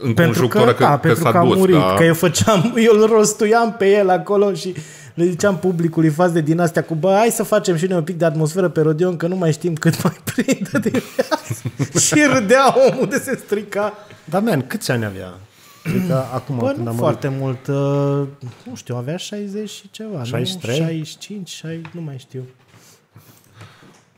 în 0.01 0.13
Pentru 0.13 0.25
conjunctură 0.25 0.65
că, 0.65 0.73
că, 0.73 0.83
da, 0.83 0.91
că 0.91 0.97
pentru 0.97 1.23
s-a 1.23 1.31
că 1.31 1.39
a 1.39 1.45
dus. 1.45 1.57
murit, 1.57 1.75
da. 1.75 1.95
că 1.97 2.05
eu 2.05 2.15
făceam, 2.15 2.73
eu 2.89 3.01
îl 3.01 3.07
rostuiam 3.07 3.75
pe 3.79 3.91
el 3.91 4.11
acolo 4.11 4.55
și 4.55 4.75
le 5.15 5.25
ziceam 5.25 5.59
publicului 5.59 6.09
față 6.09 6.33
de 6.33 6.41
din 6.41 6.61
astea 6.61 6.83
cu, 6.85 6.95
bă, 6.95 7.15
hai 7.19 7.29
să 7.31 7.43
facem 7.43 7.77
și 7.77 7.87
noi 7.87 7.97
un 7.97 8.05
pic 8.05 8.19
de 8.19 8.25
atmosferă 8.25 8.69
pe 8.69 8.81
Rodion, 8.81 9.17
că 9.17 9.27
nu 9.27 9.37
mai 9.37 9.53
știm 9.53 9.75
cât 9.75 10.03
mai 10.03 10.17
prinde 10.35 10.79
de 10.79 11.03
viață. 11.15 11.99
și 12.07 12.23
râdea 12.33 12.75
omul 12.91 13.07
de 13.09 13.17
se 13.17 13.41
strica. 13.45 13.93
Dar, 14.25 14.43
man, 14.43 14.67
câți 14.67 14.91
ani 14.91 15.05
avea? 15.05 15.35
Cred 15.83 16.07
că 16.09 16.23
acum, 16.35 16.57
Bă, 16.57 16.71
când 16.71 16.85
nu 16.85 16.91
am 16.91 16.97
foarte 16.97 17.33
mult, 17.39 17.67
uh, 17.67 18.27
nu 18.69 18.75
știu, 18.75 18.97
avea 18.97 19.17
60 19.17 19.71
și 19.71 19.91
ceva, 19.91 20.23
63? 20.23 20.79
nu? 20.79 20.85
65, 20.85 21.49
60, 21.49 21.85
nu 21.93 22.01
mai 22.01 22.17
știu. 22.19 22.43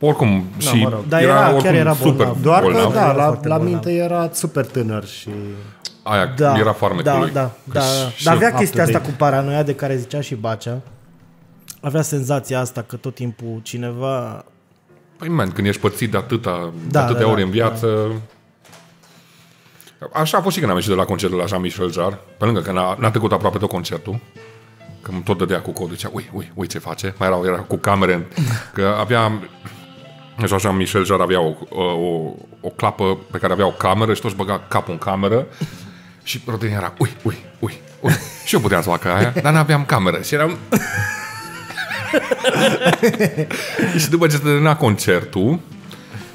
Oricum, 0.00 0.44
și 0.58 0.74
mă 0.76 0.88
rog. 0.88 1.04
Dar 1.08 1.22
era- 1.22 1.34
chiar 1.34 1.52
oricum 1.54 1.74
era 1.74 1.94
super 1.94 2.12
bolnav. 2.14 2.42
Doar 2.42 2.62
că, 2.62 2.70
bolnav. 2.70 2.92
da, 2.92 3.00
Era 3.04 3.12
la, 3.12 3.22
foarte 3.24 3.48
la 3.48 3.56
bolnav. 3.56 3.72
minte 3.72 3.92
era 3.92 4.30
super 4.32 4.66
tânăr 4.66 5.04
și... 5.06 5.28
Aia 6.02 6.26
Da, 6.36 6.56
era 6.58 6.72
farmecul 6.72 7.04
da, 7.04 7.18
lui. 7.18 7.30
da, 7.32 7.50
da, 7.64 7.80
Și- 8.16 8.24
Dar 8.24 8.34
avea 8.34 8.48
up 8.52 8.58
chestia 8.58 8.82
to 8.82 8.86
asta 8.88 8.98
date. 8.98 9.10
cu 9.10 9.16
paranoia 9.18 9.62
de 9.62 9.74
care 9.74 9.96
zicea 9.96 10.20
și 10.20 10.34
Bacea. 10.34 10.80
Avea 11.80 12.02
senzația 12.02 12.60
asta 12.60 12.82
că 12.82 12.96
tot 12.96 13.14
timpul 13.14 13.60
cineva 13.62 14.44
Păi, 15.18 15.28
man, 15.28 15.50
când 15.50 15.66
ești 15.66 15.80
pățit 15.80 16.10
de 16.10 16.16
atâta, 16.16 16.50
Da, 16.50 16.70
de 16.90 16.98
atâtea 16.98 17.22
da, 17.26 17.30
ori 17.30 17.40
da, 17.40 17.44
în 17.46 17.50
viață... 17.50 18.10
Așa 20.12 20.38
a 20.38 20.40
fost 20.40 20.52
și 20.54 20.58
când 20.58 20.70
am 20.70 20.76
ieșit 20.76 20.90
de 20.92 20.96
la 20.98 21.04
concertul 21.04 21.38
la 21.38 21.46
Jean-Michel 21.46 21.92
Jarre, 21.92 22.18
pe 22.38 22.44
lângă 22.44 22.60
că 22.60 22.72
n-a, 22.72 22.96
n-a 23.00 23.10
trecut 23.10 23.32
aproape 23.32 23.58
tot 23.58 23.68
concertul, 23.68 24.18
că 25.02 25.10
îmi 25.10 25.22
tot 25.22 25.38
dădea 25.38 25.60
cu 25.60 25.70
codul, 25.70 25.94
zicea, 25.94 26.10
ui, 26.12 26.30
ui, 26.32 26.52
ui 26.54 26.66
ce 26.66 26.78
face, 26.78 27.14
mai 27.18 27.28
era, 27.28 27.40
era 27.44 27.56
cu 27.56 27.76
camere, 27.76 28.26
că 28.74 28.94
avea, 29.00 29.32
deci 30.38 30.52
așa 30.52 30.70
Michel 30.70 31.04
Jarre 31.04 31.22
avea 31.22 31.40
o, 31.40 31.54
o, 31.68 32.32
o 32.60 32.68
clapă 32.68 33.18
pe 33.30 33.38
care 33.38 33.52
avea 33.52 33.66
o 33.66 33.70
cameră 33.70 34.14
și 34.14 34.20
toți 34.20 34.34
băga 34.34 34.60
capul 34.68 34.92
în 34.92 34.98
cameră 34.98 35.46
și 36.22 36.40
Rodin 36.46 36.72
era, 36.72 36.94
ui, 36.98 37.16
ui, 37.22 37.36
ui, 37.58 37.80
ui. 38.00 38.12
Și 38.44 38.54
eu 38.54 38.60
puteam 38.60 38.82
să 38.82 38.88
fac 38.88 39.04
aia, 39.04 39.32
dar 39.42 39.52
n-aveam 39.52 39.84
cameră 39.84 40.20
și 40.22 40.34
eram... 40.34 40.58
și 43.98 44.10
după 44.10 44.26
ce 44.26 44.36
se 44.36 44.42
termina 44.42 44.76
concertul, 44.76 45.60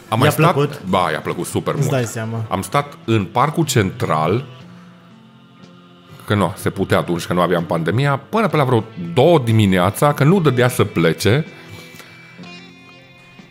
am 0.09 0.19
mai 0.19 0.27
I-a 0.27 0.33
stat... 0.33 0.53
plăcut? 0.53 0.81
Ba, 0.83 1.11
i-a 1.11 1.19
plăcut 1.19 1.45
super 1.45 1.73
mult. 1.73 1.89
dai 1.89 2.05
seama. 2.05 2.45
Am 2.49 2.61
stat 2.61 2.97
în 3.05 3.25
parcul 3.25 3.65
central, 3.65 4.45
că 6.25 6.35
nu, 6.35 6.53
se 6.57 6.69
putea 6.69 6.97
atunci 6.97 7.25
că 7.25 7.33
nu 7.33 7.41
aveam 7.41 7.63
pandemia, 7.63 8.17
până 8.29 8.47
pe 8.47 8.55
la 8.55 8.63
vreo 8.63 8.83
două 9.13 9.39
dimineața, 9.39 10.13
că 10.13 10.23
nu 10.23 10.39
dădea 10.39 10.67
să 10.67 10.83
plece. 10.83 11.45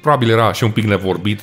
Probabil 0.00 0.30
era 0.30 0.52
și 0.52 0.64
un 0.64 0.70
pic 0.70 0.84
nevorbit, 0.84 1.40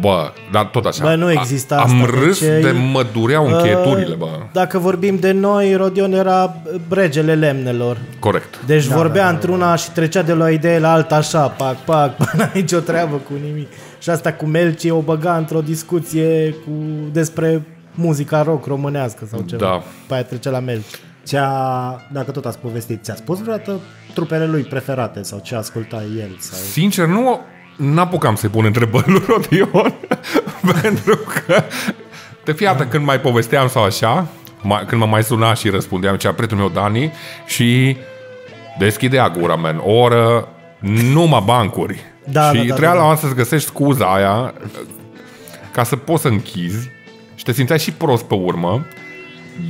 Bă, 0.00 0.32
dar 0.52 0.64
tot 0.64 0.84
așa. 0.84 1.04
Bă, 1.04 1.14
nu 1.14 1.30
exista 1.30 1.76
A- 1.76 1.82
Am 1.82 2.02
asta, 2.02 2.18
râs 2.18 2.40
deci 2.40 2.62
de 2.62 2.68
e- 2.68 2.90
mă 2.92 3.06
dureau 3.12 3.46
încheieturile, 3.46 4.14
bă. 4.14 4.28
Dacă 4.52 4.78
vorbim 4.78 5.16
de 5.16 5.32
noi, 5.32 5.74
Rodion 5.74 6.12
era 6.12 6.56
regele 6.88 7.34
lemnelor. 7.34 7.98
Corect. 8.18 8.64
Deci 8.66 8.86
da, 8.86 8.96
vorbea 8.96 9.22
da, 9.24 9.28
într-una 9.28 9.76
și 9.76 9.90
trecea 9.90 10.22
de 10.22 10.32
la 10.32 10.44
o 10.44 10.48
idee 10.48 10.78
la 10.78 10.92
alta 10.92 11.16
așa, 11.16 11.48
pac, 11.48 11.76
pac, 11.76 12.16
până 12.30 12.50
aici 12.54 12.72
o 12.72 12.78
treabă 12.78 13.16
cu 13.16 13.32
nimic. 13.44 13.68
Și 13.98 14.10
asta 14.10 14.32
cu 14.32 14.44
Melci 14.46 14.90
o 14.90 15.00
băga 15.00 15.36
într-o 15.36 15.60
discuție 15.60 16.50
cu, 16.64 16.70
despre 17.12 17.62
muzica 17.94 18.42
rock 18.42 18.66
românească 18.66 19.26
sau 19.30 19.40
ceva. 19.40 19.64
Da. 19.66 19.82
Pe 20.06 20.14
aia 20.14 20.22
trecea 20.22 20.50
la 20.50 20.60
Melci. 20.60 20.84
Ți-a, 21.24 21.48
dacă 22.12 22.30
tot 22.30 22.44
ați 22.46 22.58
povestit, 22.58 23.04
ți-a 23.04 23.14
spus 23.14 23.40
vreodată 23.40 23.80
trupele 24.14 24.46
lui 24.46 24.62
preferate 24.62 25.22
sau 25.22 25.40
ce 25.42 25.54
asculta 25.54 26.02
el? 26.18 26.36
Sau... 26.38 26.58
Sincer, 26.58 27.06
nu 27.06 27.40
n-apucam 27.76 28.34
să-i 28.34 28.48
pun 28.48 28.64
întrebări 28.64 29.10
lui 29.10 29.22
Rodion, 29.26 29.94
pentru 30.82 31.16
că 31.16 31.62
de 32.44 32.52
fiată 32.52 32.84
când 32.84 33.04
mai 33.04 33.20
povesteam 33.20 33.68
sau 33.68 33.82
așa, 33.82 34.26
mai, 34.62 34.84
când 34.86 35.00
mă 35.00 35.06
mai 35.06 35.24
suna 35.24 35.54
și 35.54 35.68
răspundeam, 35.68 36.16
cea 36.16 36.32
prietenul 36.32 36.64
meu 36.64 36.82
Dani, 36.82 37.12
și 37.46 37.96
deschidea 38.78 39.28
gura, 39.28 39.54
man, 39.54 39.80
o 39.84 39.92
oră, 39.92 40.48
numai 41.12 41.42
bancuri. 41.44 42.04
Da, 42.24 42.48
și 42.48 42.56
da, 42.56 42.62
da, 42.62 42.64
trebuia 42.64 42.88
da, 42.88 42.94
la 42.94 42.94
da. 42.94 43.02
oameni 43.02 43.18
să-ți 43.18 43.34
găsești 43.34 43.68
scuza 43.68 44.14
aia 44.14 44.54
ca 45.72 45.84
să 45.84 45.96
poți 45.96 46.22
să 46.22 46.28
închizi 46.28 46.90
și 47.34 47.44
te 47.44 47.52
simțeai 47.52 47.78
și 47.78 47.92
prost 47.92 48.24
pe 48.24 48.34
urmă, 48.34 48.86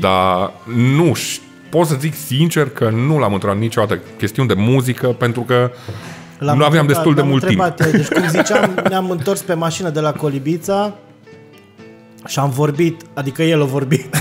dar 0.00 0.52
nu 0.75 1.12
ș- 1.14 1.40
pot 1.70 1.87
să 1.87 1.96
zic 1.99 2.14
sincer 2.14 2.68
că 2.68 2.90
nu 2.90 3.18
l-am 3.18 3.32
întrebat 3.32 3.58
niciodată 3.58 4.00
chestiuni 4.18 4.49
de 4.49 4.54
muzică 4.54 5.06
pentru 5.06 5.40
că 5.40 5.70
L-am 6.38 6.59
nu 6.59 6.64
aveam 6.64 6.87
întrebat- 6.87 6.95
destul 6.95 7.14
de 7.14 7.21
l-am 7.21 7.29
mult 7.29 7.47
timp. 7.47 7.61
întrebat, 7.62 7.91
Deci, 7.97 8.07
cum 8.09 8.29
ziceam, 8.29 8.85
ne-am 8.88 9.11
întors 9.11 9.43
pe 9.43 9.55
mașină 9.55 9.91
de 9.91 10.00
la 10.00 10.12
Colibița 10.12 10.95
și 12.26 12.38
am 12.38 12.50
vorbit, 12.50 13.03
adică 13.14 13.43
el 13.43 13.62
a 13.62 13.64
vorbit 13.64 14.17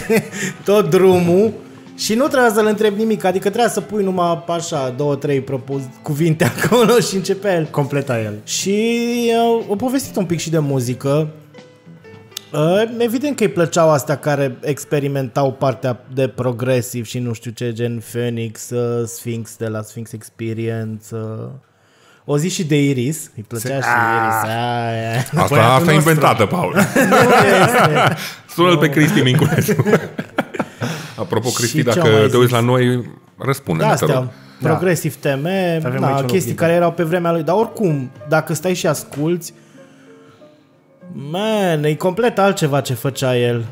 tot 0.64 0.90
drumul 0.90 1.52
și 1.96 2.14
nu 2.14 2.26
trebuia 2.26 2.50
să-l 2.54 2.66
întreb 2.66 2.96
nimic, 2.96 3.24
adică 3.24 3.48
trebuia 3.48 3.68
să 3.70 3.80
pui 3.80 4.04
numai 4.04 4.44
așa, 4.48 4.94
două, 4.96 5.14
trei 5.14 5.40
propus, 5.40 5.80
cuvinte 6.02 6.44
acolo 6.62 6.98
și 7.00 7.14
începea 7.14 7.54
el. 7.54 7.68
Completa 7.70 8.20
el. 8.20 8.34
Și 8.44 8.96
uh, 9.58 9.64
o 9.68 9.76
povestit 9.76 10.16
un 10.16 10.24
pic 10.24 10.38
și 10.38 10.50
de 10.50 10.58
muzică. 10.58 11.28
Uh, 12.52 12.82
evident 12.98 13.36
că 13.36 13.42
îi 13.42 13.48
plăceau 13.50 13.90
astea 13.90 14.16
care 14.16 14.56
experimentau 14.60 15.52
partea 15.52 16.00
de 16.14 16.28
progresiv 16.28 17.04
și 17.06 17.18
nu 17.18 17.32
știu 17.32 17.50
ce, 17.50 17.72
gen 17.72 18.02
Phoenix, 18.12 18.70
uh, 18.70 19.06
Sphinx 19.06 19.56
de 19.56 19.66
la 19.68 19.82
Sphinx 19.82 20.12
Experience. 20.12 21.04
Uh, 21.10 21.48
O 22.24 22.38
zi 22.38 22.48
și 22.48 22.64
de 22.64 22.82
Iris, 22.84 23.30
îi 23.36 23.42
plăcea 23.48 23.68
și 23.68 23.74
Iris. 23.76 24.50
Aia. 24.50 25.42
Asta, 25.42 25.72
asta 25.74 25.92
e 25.92 25.94
inventată, 25.94 26.46
Paul. 26.46 26.74
Sună-l 28.54 28.78
pe 28.78 28.88
Cristi 28.88 29.20
Minculescu. 29.20 29.84
Apropo, 31.16 31.48
Cristi, 31.48 31.76
Și 31.76 31.82
ce 31.84 31.88
dacă 31.88 32.00
am 32.00 32.12
mai 32.12 32.28
te 32.28 32.36
uiți 32.36 32.48
zis? 32.48 32.50
la 32.50 32.60
noi, 32.60 33.10
răspunde 33.38 33.82
Da, 33.82 33.94
te 33.94 34.04
rog. 34.04 34.10
astea, 34.14 34.32
progresiv 34.60 35.14
TM, 35.16 35.46
Avem 35.84 36.00
da, 36.00 36.06
aici 36.06 36.20
un 36.20 36.26
chestii 36.26 36.50
loc 36.50 36.58
care 36.60 36.72
erau 36.72 36.92
pe 36.92 37.02
vremea 37.02 37.32
lui, 37.32 37.42
dar 37.42 37.54
oricum, 37.56 38.10
dacă 38.28 38.54
stai 38.54 38.74
și 38.74 38.86
asculți, 38.86 39.52
man, 41.12 41.84
e 41.84 41.94
complet 41.94 42.38
altceva 42.38 42.80
ce 42.80 42.94
făcea 42.94 43.36
el. 43.36 43.64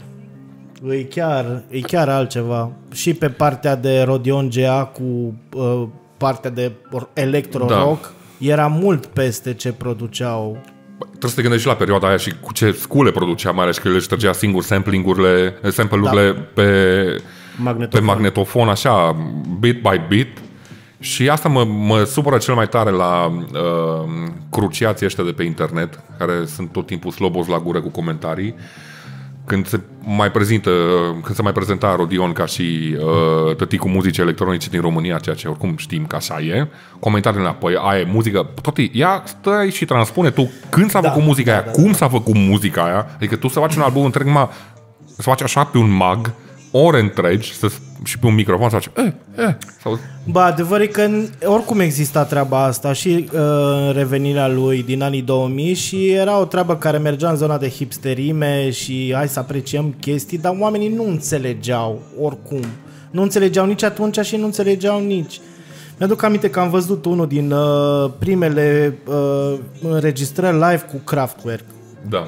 E 0.90 1.02
chiar, 1.04 1.62
e 1.68 1.80
chiar 1.80 2.08
altceva. 2.08 2.70
Și 2.92 3.14
pe 3.14 3.28
partea 3.28 3.76
de 3.76 4.02
Rodion 4.02 4.50
GA 4.54 4.84
cu 4.84 5.34
uh, 5.54 5.82
partea 6.16 6.50
de 6.50 6.72
or- 6.92 7.08
electro-rock, 7.12 8.12
era 8.38 8.66
mult 8.66 9.06
peste 9.06 9.54
ce 9.54 9.72
produceau. 9.72 10.58
Trebuie 10.98 11.30
să 11.30 11.34
te 11.36 11.40
gândești 11.42 11.66
și 11.66 11.72
la 11.72 11.78
perioada 11.78 12.06
aia 12.08 12.16
și 12.16 12.32
cu 12.40 12.52
ce 12.52 12.70
scule 12.72 13.10
producea, 13.10 13.50
mai 13.50 13.62
ales 13.64 13.78
că 13.78 13.88
el 13.88 13.94
își 13.94 14.06
trăgea 14.06 14.32
singur 14.32 14.62
sampling-urile, 14.62 15.54
sample-urile 15.70 16.32
Da. 16.32 16.40
pe, 16.54 16.62
Magnetofon. 17.56 18.00
pe 18.00 18.12
magnetofon, 18.12 18.68
așa, 18.68 19.16
bit 19.60 19.80
by 19.82 20.00
bit. 20.08 20.38
Și 21.04 21.28
asta 21.28 21.48
mă, 21.48 21.64
mă 21.64 22.04
supără 22.04 22.36
cel 22.36 22.54
mai 22.54 22.68
tare 22.68 22.90
la 22.90 23.26
uh, 23.26 24.10
cruciații 24.50 25.06
ăștia 25.06 25.24
de 25.24 25.30
pe 25.30 25.42
internet, 25.42 26.00
care 26.18 26.32
sunt 26.46 26.72
tot 26.72 26.86
timpul 26.86 27.10
slobos 27.10 27.46
la 27.46 27.58
gură 27.58 27.80
cu 27.80 27.88
comentarii. 27.88 28.54
Când 29.46 29.66
se 29.66 29.80
mai 30.04 30.30
prezintă, 30.30 30.70
când 31.22 31.36
se 31.36 31.42
mai 31.42 31.52
prezenta 31.52 31.94
Rodion 31.96 32.32
ca 32.32 32.46
și 32.46 32.96
uh, 32.98 33.56
tăticul 33.56 33.90
muzicii 33.90 34.22
electronice 34.22 34.68
din 34.68 34.80
România, 34.80 35.18
ceea 35.18 35.34
ce 35.34 35.48
oricum 35.48 35.76
știm 35.76 36.06
că 36.06 36.16
așa 36.16 36.40
e, 36.40 36.68
comentariile 37.00 37.44
înapoi, 37.44 37.76
aia 37.78 38.00
e 38.00 38.10
muzică, 38.12 38.50
toate, 38.62 38.90
ia 38.92 39.22
stai 39.24 39.70
și 39.70 39.84
transpune 39.84 40.30
tu 40.30 40.50
când 40.68 40.90
s-a 40.90 41.00
Da, 41.00 41.08
făcut 41.08 41.24
muzica 41.24 41.50
da, 41.50 41.56
aia, 41.56 41.66
da, 41.66 41.70
cum 41.70 41.92
s-a 41.92 42.08
făcut 42.08 42.34
muzica 42.34 42.84
aia, 42.84 43.06
adică 43.14 43.36
tu 43.36 43.48
să 43.48 43.58
faci 43.58 43.74
un 43.74 43.82
album 43.82 44.04
întreg, 44.04 44.26
ma, 44.26 44.50
să 45.16 45.22
faci 45.22 45.42
așa 45.42 45.64
pe 45.64 45.78
un 45.78 45.90
mag, 45.90 46.32
ore 46.76 47.00
întregi, 47.00 47.54
să, 47.54 47.68
și 48.04 48.18
pe 48.18 48.26
un 48.26 48.34
microfon 48.34 48.68
să 48.68 48.74
faci, 48.76 49.06
eh, 49.06 49.12
eh, 49.36 49.54
sau 49.82 49.98
Bă, 50.30 50.40
adevăr 50.40 50.80
e 50.80 50.86
că 50.86 51.06
n- 51.06 51.44
oricum 51.44 51.80
exista 51.80 52.24
treaba 52.24 52.64
asta 52.64 52.92
și 52.92 53.28
uh, 53.32 53.94
revenirea 53.94 54.48
lui 54.48 54.82
din 54.82 55.02
anii 55.02 55.22
2000 55.22 55.74
și 55.74 56.10
era 56.10 56.40
o 56.40 56.44
treabă 56.44 56.76
care 56.76 56.98
mergea 56.98 57.30
în 57.30 57.36
zona 57.36 57.58
de 57.58 57.68
hipsterime 57.68 58.70
și 58.70 59.12
hai 59.14 59.28
să 59.28 59.38
apreciem 59.38 59.94
chestii, 60.00 60.38
dar 60.38 60.56
oamenii 60.58 60.88
nu 60.88 61.04
înțelegeau 61.08 62.02
oricum. 62.20 62.64
Nu 63.10 63.22
înțelegeau 63.22 63.66
nici 63.66 63.82
atunci 63.82 64.18
și 64.18 64.36
nu 64.36 64.44
înțelegeau 64.44 65.00
nici. 65.00 65.40
Mi-aduc 65.98 66.22
aminte 66.22 66.50
că 66.50 66.60
am 66.60 66.70
văzut 66.70 67.04
unul 67.04 67.26
din 67.26 67.50
uh, 67.50 68.10
primele 68.18 68.98
uh, 69.06 69.58
înregistrări 69.82 70.54
live 70.54 70.84
cu 70.90 70.96
Kraftwerk 71.04 71.64
da. 72.08 72.26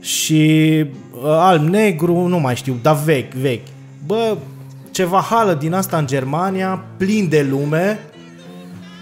și 0.00 0.84
uh, 1.12 1.13
alb-negru, 1.22 2.26
nu 2.26 2.38
mai 2.38 2.56
știu, 2.56 2.78
dar 2.82 2.96
vechi, 3.04 3.32
vechi. 3.32 3.66
Bă, 4.06 4.36
ceva 4.90 5.18
hală 5.30 5.54
din 5.54 5.72
asta 5.72 5.96
în 5.96 6.06
Germania, 6.06 6.84
plin 6.96 7.28
de 7.28 7.46
lume. 7.50 7.98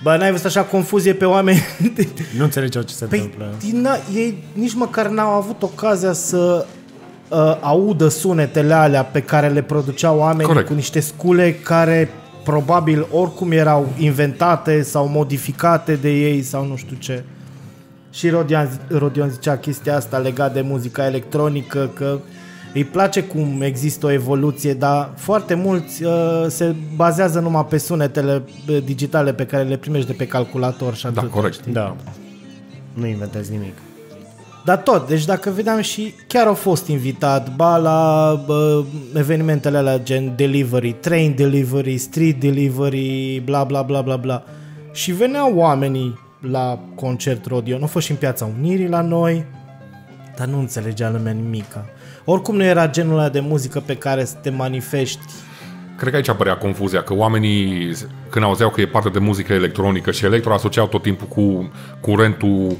Bă, 0.02 0.16
n-ai 0.16 0.30
văzut 0.30 0.46
așa 0.46 0.62
confuzie 0.62 1.12
pe 1.12 1.24
oameni? 1.24 1.58
Nu 2.38 2.44
înțelegeau 2.44 2.82
ce 2.84 2.94
se 2.94 3.04
Păi, 3.04 3.18
întâmplă. 3.18 3.54
din, 3.60 3.88
ei 4.14 4.44
nici 4.52 4.74
măcar 4.74 5.08
n-au 5.08 5.30
avut 5.30 5.62
ocazia 5.62 6.12
să 6.12 6.66
uh, 7.28 7.56
audă 7.60 8.08
sunetele 8.08 8.74
alea 8.74 9.04
pe 9.04 9.20
care 9.20 9.48
le 9.48 9.62
produceau 9.62 10.18
oamenii 10.18 10.46
Corect. 10.46 10.66
cu 10.68 10.74
niște 10.74 11.00
scule 11.00 11.52
care 11.52 12.10
probabil 12.44 13.06
oricum 13.10 13.50
erau 13.52 13.88
inventate 13.98 14.82
sau 14.82 15.08
modificate 15.08 15.94
de 15.94 16.10
ei 16.10 16.42
sau 16.42 16.66
nu 16.66 16.76
știu 16.76 16.96
ce. 16.98 17.24
Și 18.12 18.28
Rodion, 18.28 18.80
Rodion 18.88 19.28
zicea 19.28 19.56
chestia 19.56 19.96
asta 19.96 20.18
legat 20.18 20.52
de 20.52 20.60
muzica 20.60 21.06
electronică, 21.06 21.90
că 21.94 22.18
îi 22.74 22.84
place 22.84 23.22
cum 23.22 23.60
există 23.60 24.06
o 24.06 24.10
evoluție, 24.10 24.74
dar 24.74 25.10
foarte 25.16 25.54
mulți 25.54 26.04
uh, 26.04 26.12
se 26.48 26.74
bazează 26.96 27.40
numai 27.40 27.64
pe 27.64 27.78
sunetele 27.78 28.42
uh, 28.68 28.78
digitale 28.84 29.32
pe 29.32 29.46
care 29.46 29.62
le 29.62 29.76
primești 29.76 30.06
de 30.06 30.12
pe 30.12 30.26
calculator 30.26 30.94
și 30.94 31.06
atât. 31.06 31.20
Da, 31.22 31.26
corect. 31.28 31.66
Da. 31.66 31.96
Nu 32.92 33.06
inventezi 33.06 33.50
nimic. 33.50 33.74
Dar 34.64 34.78
tot, 34.78 35.08
deci 35.08 35.24
dacă 35.24 35.50
vedeam 35.50 35.80
și 35.80 36.14
chiar 36.26 36.46
au 36.46 36.54
fost 36.54 36.86
invitat, 36.86 37.54
ba 37.56 37.76
la 37.76 38.42
bă, 38.46 38.84
evenimentele 39.14 39.76
alea 39.76 39.98
gen 39.98 40.32
delivery, 40.36 40.92
train 40.92 41.34
delivery, 41.36 41.96
street 41.96 42.40
delivery, 42.40 43.42
bla 43.44 43.64
bla 43.64 43.82
bla 43.82 44.00
bla 44.00 44.16
bla. 44.16 44.42
Și 44.92 45.12
veneau 45.12 45.56
oamenii 45.56 46.18
la 46.50 46.78
concert 46.94 47.46
Rodion, 47.46 47.80
au 47.80 47.86
fost 47.86 48.04
și 48.04 48.10
în 48.10 48.16
Piața 48.16 48.48
Unirii 48.58 48.88
la 48.88 49.00
noi, 49.00 49.44
dar 50.36 50.46
nu 50.46 50.58
înțelegea 50.58 51.10
lumea 51.10 51.32
nimica. 51.32 51.84
Oricum 52.24 52.56
nu 52.56 52.64
era 52.64 52.88
genul 52.88 53.18
ăla 53.18 53.28
de 53.28 53.40
muzică 53.40 53.80
pe 53.86 53.96
care 53.96 54.24
să 54.24 54.34
te 54.42 54.50
manifesti. 54.50 55.32
Cred 55.96 56.10
că 56.10 56.16
aici 56.16 56.28
apărea 56.28 56.56
confuzia, 56.56 57.02
că 57.02 57.14
oamenii 57.14 57.92
când 58.30 58.44
auzeau 58.44 58.70
că 58.70 58.80
e 58.80 58.86
parte 58.86 59.08
de 59.08 59.18
muzică 59.18 59.52
electronică 59.52 60.10
și 60.10 60.24
electro 60.24 60.52
asociau 60.54 60.86
tot 60.86 61.02
timpul 61.02 61.26
cu 61.26 61.70
curentul 62.00 62.76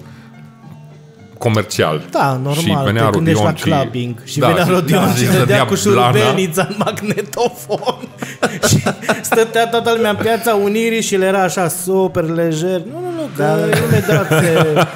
comercial. 1.39 2.03
Da, 2.11 2.33
normal, 2.33 2.55
și 2.55 2.77
venea 2.85 3.05
te 3.05 3.11
gândești 3.11 3.43
la 3.43 3.51
Rodion 3.51 3.57
și- 3.57 3.63
clubbing 3.81 4.23
și, 4.25 4.39
da, 4.39 4.47
venea 4.49 4.65
Rodion 4.65 5.05
da, 5.05 5.15
și 5.15 5.25
îți 5.25 5.37
dădea 5.37 5.65
cu 5.65 5.75
blana. 5.85 6.13
șurubelnița 6.13 6.67
în 6.71 6.75
magnetofon 6.79 8.09
și 8.69 8.83
stătea 9.23 9.67
toată 9.69 9.93
lumea 9.97 10.11
în 10.11 10.17
piața 10.17 10.55
Unirii 10.55 11.03
și 11.03 11.17
le 11.17 11.27
era 11.27 11.43
așa 11.43 11.69
super 11.69 12.25
lejer. 12.25 12.81
Nu, 12.93 13.01
nu, 13.01 13.11
nu, 13.11 13.12
că 13.37 13.43
da. 13.43 13.87
imediat 13.87 14.29
se 14.29 14.87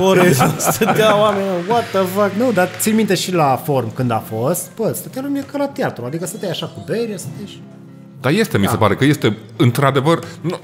ore 0.00 0.32
stătea 0.58 1.20
oameni, 1.20 1.46
what 1.68 1.84
the 1.84 1.98
fuck. 1.98 2.32
Nu, 2.38 2.52
dar 2.52 2.68
țin 2.78 2.94
minte 2.94 3.14
și 3.14 3.32
la 3.32 3.60
form 3.64 3.94
când 3.94 4.10
a 4.10 4.22
fost, 4.34 4.70
bă, 4.76 4.92
stătea 4.94 5.22
lumea 5.22 5.44
ca 5.52 5.58
la 5.58 5.66
teatru, 5.66 6.04
adică 6.04 6.26
stăteai 6.26 6.50
așa 6.50 6.66
cu 6.66 6.82
bere, 6.86 7.16
stăteai 7.16 7.46
și... 7.46 7.62
Dar 8.20 8.32
este, 8.32 8.58
mi 8.58 8.66
se 8.66 8.76
pare 8.76 8.94
că 8.94 9.04
este 9.04 9.36
într-adevăr, 9.56 10.18
nu, 10.40 10.58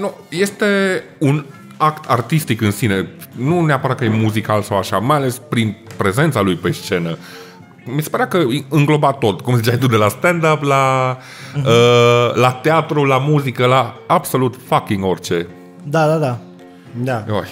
nu, 0.00 0.14
este 0.28 1.02
un 1.18 1.44
act 1.76 2.10
artistic 2.10 2.60
în 2.60 2.70
sine, 2.70 3.08
nu 3.32 3.64
neapărat 3.64 3.98
că 3.98 4.04
e 4.04 4.08
muzical 4.08 4.62
sau 4.62 4.78
așa, 4.78 4.98
mai 4.98 5.16
ales 5.16 5.40
prin 5.48 5.76
prezența 5.96 6.40
lui 6.40 6.54
pe 6.54 6.70
scenă. 6.70 7.18
Mi 7.84 8.02
se 8.02 8.08
părea 8.08 8.28
că 8.28 8.42
îngloba 8.68 9.12
tot, 9.12 9.40
cum 9.40 9.56
ziceai 9.56 9.78
tu, 9.78 9.86
de 9.86 9.96
la 9.96 10.08
stand-up, 10.08 10.62
la, 10.62 11.16
uh, 11.56 12.34
la 12.34 12.50
teatru, 12.50 13.04
la 13.04 13.18
muzică, 13.18 13.66
la 13.66 13.94
absolut 14.06 14.54
fucking 14.66 15.04
orice. 15.04 15.46
Da, 15.82 16.06
da, 16.06 16.16
da. 16.16 16.38
Da. 17.02 17.24
Oi. 17.30 17.46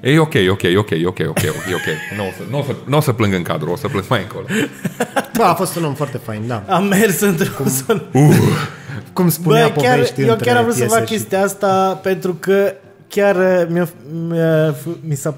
E 0.00 0.18
ok, 0.18 0.34
ok, 0.50 0.62
ok, 0.76 0.90
ok, 1.06 1.18
ok, 1.28 1.38
ok, 1.48 1.74
ok. 1.74 2.16
Nu 2.16 2.22
o 2.26 2.30
să, 2.36 2.42
n-o 2.50 2.62
să, 2.62 2.74
n-o 2.84 3.00
să 3.00 3.12
plâng 3.12 3.34
în 3.34 3.42
cadru, 3.42 3.70
o 3.70 3.76
să 3.76 3.88
plâng 3.88 4.04
mai 4.08 4.20
încolo. 4.22 4.44
Bă, 5.36 5.42
a 5.42 5.54
fost 5.54 5.76
un 5.76 5.84
om 5.84 5.94
foarte 5.94 6.20
fain, 6.24 6.42
da. 6.46 6.62
Am 6.68 6.84
mers 6.84 7.20
într-un 7.20 7.66
zonă. 7.68 8.02
Cum 9.12 9.28
spunea 9.28 9.68
Bă, 9.68 9.80
chiar, 9.80 9.92
povești 9.94 10.20
eu 10.22 10.30
între 10.30 10.46
chiar 10.46 10.56
am 10.56 10.62
vrut 10.62 10.74
să 10.74 10.80
piese 10.80 10.96
fac 10.98 11.06
și- 11.06 11.12
chestia 11.12 11.42
asta 11.42 12.00
pentru 12.02 12.34
că 12.34 12.72
chiar 13.08 13.36
uh, 13.36 13.66
mi-a, 13.68 13.88
mi-a, 14.28 14.74
mi 15.00 15.14
s-a 15.14 15.34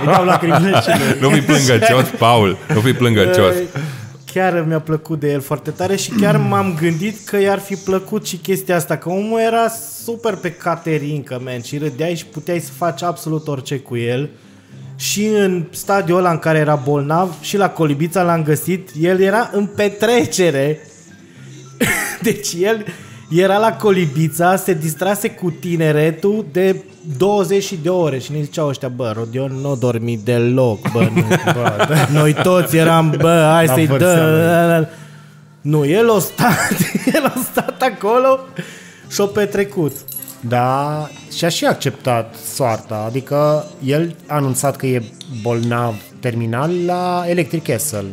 Îi 0.00 0.06
dau 0.06 0.24
lacrimile 0.24 0.80
și 0.80 0.88
le... 0.88 1.16
Nu 1.20 1.28
fi 1.28 1.40
plângăcios, 1.40 2.04
Paul, 2.18 2.56
nu 2.74 2.80
fi 2.80 2.92
plângăcios. 2.92 3.54
Uh, 4.36 4.42
Chiar 4.42 4.64
mi-a 4.66 4.80
plăcut 4.80 5.20
de 5.20 5.32
el 5.32 5.40
foarte 5.40 5.70
tare 5.70 5.96
și 5.96 6.10
chiar 6.10 6.36
m-am 6.50 6.74
gândit 6.80 7.24
că 7.24 7.40
i-ar 7.40 7.58
fi 7.58 7.74
plăcut 7.74 8.26
și 8.26 8.36
chestia 8.36 8.76
asta, 8.76 8.96
că 8.96 9.08
omul 9.08 9.40
era 9.40 9.68
super 10.04 10.34
pe 10.34 10.52
caterincă, 10.52 11.40
man, 11.44 11.62
și 11.62 11.78
râdeai 11.78 12.14
și 12.14 12.26
puteai 12.26 12.60
să 12.60 12.70
faci 12.76 13.02
absolut 13.02 13.48
orice 13.48 13.78
cu 13.78 13.96
el. 13.96 14.30
Și 14.96 15.26
în 15.26 15.64
stadiul 15.70 16.18
ăla 16.18 16.30
în 16.30 16.38
care 16.38 16.58
era 16.58 16.74
bolnav 16.74 17.34
și 17.40 17.56
la 17.56 17.70
Colibița 17.70 18.22
l-am 18.22 18.42
găsit, 18.42 18.90
el 19.00 19.20
era 19.20 19.50
în 19.52 19.66
petrecere. 19.66 20.80
Deci 22.22 22.54
el 22.60 22.84
era 23.30 23.58
la 23.58 23.72
Colibița, 23.72 24.56
se 24.56 24.74
distrase 24.74 25.30
cu 25.30 25.50
tineretul 25.50 26.46
de 26.52 26.76
20 27.16 27.72
de 27.82 27.88
ore 27.88 28.18
și 28.18 28.32
ne 28.32 28.42
ziceau 28.42 28.68
ăștia, 28.68 28.88
bă, 28.88 29.12
Rodion 29.16 29.52
nu 29.60 29.70
a 29.70 29.74
dormit 29.74 30.20
deloc, 30.20 30.90
bă, 30.92 31.08
nu, 31.14 31.22
bă, 31.54 31.86
noi 32.18 32.34
toți 32.34 32.76
eram, 32.76 33.14
bă, 33.18 33.50
hai 33.52 33.66
La 33.66 33.72
să-i 33.72 33.86
vârsta 33.86 34.14
dă. 34.14 34.88
Nu, 35.60 35.86
el 35.86 36.10
a 36.10 36.18
stat, 36.18 36.76
el 37.14 37.24
a 37.24 37.40
stat 37.50 37.82
acolo 37.82 38.38
și 39.10 39.20
a 39.20 39.24
petrecut. 39.24 39.92
Da, 40.40 41.08
și-a 41.36 41.48
și 41.48 41.64
acceptat 41.64 42.34
soarta, 42.54 43.04
adică 43.06 43.66
el 43.84 44.14
a 44.26 44.34
anunțat 44.34 44.76
că 44.76 44.86
e 44.86 45.02
bolnav 45.42 45.94
terminal 46.20 46.70
la 46.84 47.24
Electric 47.26 47.62
Castle. 47.62 48.04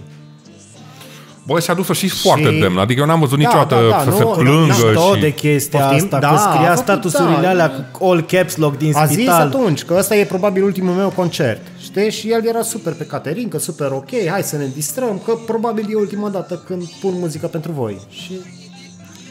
Bă, 1.46 1.60
și-a 1.60 1.74
dus-o 1.74 1.94
și 1.94 2.08
foarte 2.08 2.50
Și- 2.54 2.60
demn. 2.60 2.78
Adică 2.78 3.00
eu 3.00 3.06
n-am 3.06 3.20
văzut 3.20 3.38
Da, 3.40 3.44
niciodată 3.44 3.76
da, 3.76 3.90
da, 3.90 4.00
să 4.04 4.10
nu, 4.10 4.16
se 4.18 4.24
da, 4.24 4.30
plângă 4.30 4.92
Tot 4.94 5.14
și... 5.16 5.20
de 5.22 5.34
chestia 5.34 5.80
Poftim? 5.80 6.04
asta, 6.04 6.20
Da, 6.20 6.28
că 6.28 6.34
a 6.34 6.38
scria 6.38 6.62
făcut, 6.70 6.78
statusurile 6.84 7.42
da. 7.42 7.50
alea 7.50 7.90
cu 7.92 8.06
all 8.06 8.22
caps 8.22 8.56
lock 8.56 8.78
din 8.78 8.92
A 8.96 9.06
zis 9.06 9.16
spital. 9.18 9.42
atunci 9.42 9.84
că 9.84 9.96
ăsta 9.98 10.16
e 10.16 10.26
probabil 10.26 10.64
ultimul 10.64 10.94
meu 10.94 11.10
concert. 11.10 11.62
Știi? 11.82 12.12
Și 12.12 12.32
el 12.32 12.48
era 12.48 12.62
super 12.62 12.94
pe 12.94 13.06
caterincă, 13.06 13.58
super 13.60 13.92
ok, 13.92 14.10
hai 14.30 14.44
să 14.44 14.58
ne 14.58 14.68
distrăm, 14.74 15.22
că 15.26 15.34
probabil 15.46 15.86
e 15.92 15.96
ultima 15.96 16.30
dată 16.30 16.62
când 16.66 16.84
pun 17.02 17.14
muzică 17.20 17.48
pentru 17.48 17.72
voi. 17.72 18.00
Și 18.10 18.32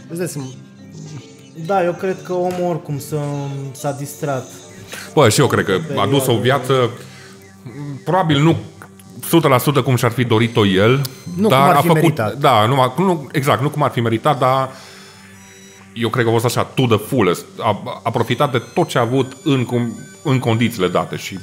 îți 0.09 0.19
dai 0.19 0.29
seama, 0.29 0.49
Da, 1.67 1.85
eu 1.85 1.93
cred 1.93 2.17
că 2.23 2.33
omul 2.33 2.67
oricum 2.69 2.99
s-a, 2.99 3.25
s-a 3.73 3.93
distrat. 3.99 4.47
Bă, 5.15 5.29
și 5.29 5.41
eu 5.41 5.47
cred 5.47 5.65
că 5.65 5.73
a 5.97 6.07
dus 6.07 6.27
o 6.27 6.37
viață 6.37 6.91
probabil 8.05 8.43
nu 8.43 8.57
100% 9.81 9.83
cum 9.85 9.97
și-ar 9.97 10.11
fi 10.11 10.25
dorit-o 10.25 10.67
el, 10.67 11.01
Nu 11.37 11.49
dar 11.49 11.61
cum 11.61 11.69
ar 11.71 11.75
a 11.77 11.81
fi 11.81 11.87
făcut, 11.87 12.03
meritat. 12.03 12.35
da, 12.35 12.67
nu, 12.67 12.93
nu, 12.97 13.29
exact, 13.33 13.63
nu 13.63 13.71
cum 13.71 13.83
ar 13.83 13.91
fi 13.91 14.01
meritat, 14.01 14.39
dar 14.39 14.69
eu 15.93 16.09
cred 16.09 16.25
că 16.25 16.31
a 16.31 16.33
fost 16.33 16.45
așa, 16.45 16.63
to 16.65 16.87
the 16.87 16.97
fullest. 17.07 17.45
A, 17.59 18.01
a 18.03 18.11
profitat 18.11 18.53
de 18.53 18.63
tot 18.75 18.89
ce 18.89 18.99
a 18.99 19.01
avut 19.01 19.37
în, 19.45 19.65
cum- 19.65 19.99
în 20.23 20.39
condițiile 20.39 20.89
date 20.89 21.17
și 21.17 21.39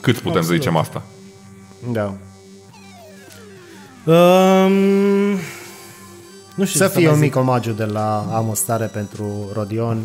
cât 0.00 0.18
putem 0.18 0.42
să 0.42 0.52
zicem 0.52 0.76
asta? 0.76 1.02
Da. 1.92 2.14
Um, 4.04 4.72
nu 6.54 6.64
știu 6.64 6.78
Să 6.78 6.86
ce 6.86 6.92
fie 6.98 7.02
mai 7.04 7.12
un 7.12 7.14
zic. 7.14 7.24
mic 7.24 7.36
omagiu 7.36 7.72
de 7.72 7.84
la 7.84 8.18
Amostare 8.32 8.86
pentru 8.86 9.50
Rodion, 9.52 10.02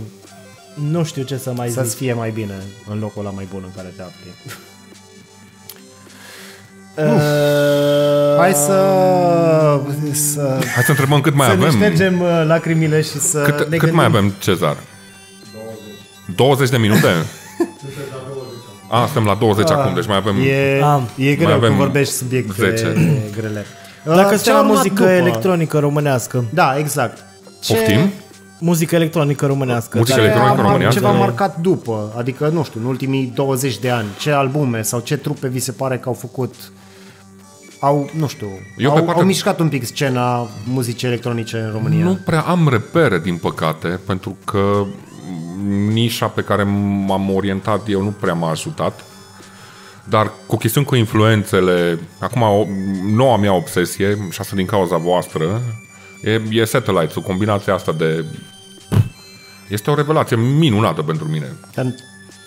Nu 0.74 1.04
știu 1.04 1.24
ce 1.24 1.38
să 1.38 1.52
mai 1.56 1.70
să-ți 1.70 1.90
zic. 1.90 1.98
fie 1.98 2.14
mai 2.14 2.32
bine 2.32 2.54
în 2.90 3.00
locul 3.00 3.22
ăla 3.26 3.30
mai 3.36 3.48
bun 3.52 3.62
în 3.66 3.72
care 3.76 3.94
te 3.96 4.02
afli. 4.02 4.56
Uh, 7.06 8.38
Hai 8.38 8.54
să, 8.54 8.84
să, 10.12 10.58
Hai 10.74 10.84
să 10.84 10.90
întrebăm 10.92 11.22
cât 11.22 11.34
mai 11.36 11.48
să 11.48 11.54
ne 11.56 11.66
avem. 11.66 11.76
ștergem 11.80 12.22
uh, 12.22 12.44
lacrimile 12.48 13.02
și 13.02 13.20
să 13.20 13.40
Cât, 13.42 13.54
ne 13.58 13.64
cât 13.64 13.70
gândim. 13.80 13.96
mai 13.96 14.06
avem, 14.06 14.34
Cezar? 14.40 14.78
20 16.36 16.70
de 16.70 16.78
minute? 16.78 17.08
A, 18.92 19.06
suntem 19.06 19.24
la 19.26 19.36
20 19.40 19.70
acum, 19.70 19.94
deci 19.94 20.08
mai 20.08 20.18
avem... 20.18 20.36
E, 20.48 20.82
Am. 20.84 21.10
e 21.16 21.36
greu 21.36 21.48
avem 21.48 21.60
când 21.68 21.76
vorbești 21.76 22.14
subiecte 22.14 22.54
10. 22.76 22.94
grele. 23.36 23.66
Dacă 24.04 24.20
Uh, 24.22 24.30
ce 24.30 24.36
suntem 24.36 24.54
a 24.54 24.56
la 24.56 24.62
urmat 24.62 24.76
muzică 24.78 24.96
după? 25.04 25.10
electronică 25.12 25.80
românească. 25.80 26.44
Da, 26.54 26.76
exact. 26.78 27.18
Ce, 27.62 27.74
Poftim? 27.74 28.12
Muzică 28.60 28.96
electronică 28.96 29.46
românească. 29.46 29.98
Muzică 29.98 30.18
Care- 30.18 30.30
electronică 30.30 30.62
a 30.62 30.64
mar- 30.64 30.68
românească? 30.68 31.00
Ceva 31.00 31.12
marcat 31.12 31.58
după, 31.58 32.14
adică, 32.18 32.48
nu 32.54 32.64
știu, 32.64 32.80
în 32.80 32.86
ultimii 32.86 33.32
20 33.36 33.78
de 33.80 33.90
ani, 33.90 34.08
ce 34.20 34.32
albume 34.32 34.82
sau 34.82 35.00
ce 35.00 35.18
trupe 35.18 35.48
vi 35.48 35.60
se 35.60 35.72
pare 35.72 35.98
că 35.98 36.08
au 36.10 36.14
făcut 36.14 36.54
au, 37.80 38.10
nu 38.14 38.28
știu, 38.28 38.48
Eu 38.78 38.90
au, 38.90 38.96
pe 38.96 39.02
partea- 39.02 39.22
au 39.22 39.28
mișcat 39.28 39.60
un 39.60 39.70
pic 39.70 39.86
scena 39.86 40.48
muzicii 40.64 41.08
electronice 41.08 41.58
în 41.58 41.72
România. 41.72 42.04
Nu 42.06 42.14
prea 42.26 42.42
am 42.42 42.68
repere, 42.70 43.20
din 43.20 43.38
păcate, 43.38 43.88
pentru 44.06 44.38
că 44.46 44.86
nișa 45.92 46.28
pe 46.28 46.42
care 46.42 46.64
m-am 47.06 47.30
orientat 47.36 47.82
eu 47.90 48.02
nu 48.02 48.10
prea 48.20 48.34
m-a 48.34 48.50
ajutat. 48.50 49.04
Dar 50.04 50.32
cu 50.46 50.58
chestiuni 50.58 50.86
cu 50.88 50.96
influențele, 50.96 52.00
acum 52.20 52.42
o, 52.42 52.66
noua 53.16 53.38
mea 53.38 53.54
obsesie, 53.54 54.28
și 54.32 54.40
asta 54.40 54.56
din 54.56 54.66
cauza 54.66 54.98
voastră, 54.98 55.62
e, 56.24 56.42
e 56.50 56.66
Satellite, 56.66 57.14
o 57.16 57.22
combinație 57.22 57.72
asta 57.72 57.92
de... 57.92 58.26
Este 59.68 59.92
o 59.92 59.96
revelație 59.96 60.36
minunată 60.36 61.02
pentru 61.02 61.26
mine. 61.28 61.46
Then 61.72 61.96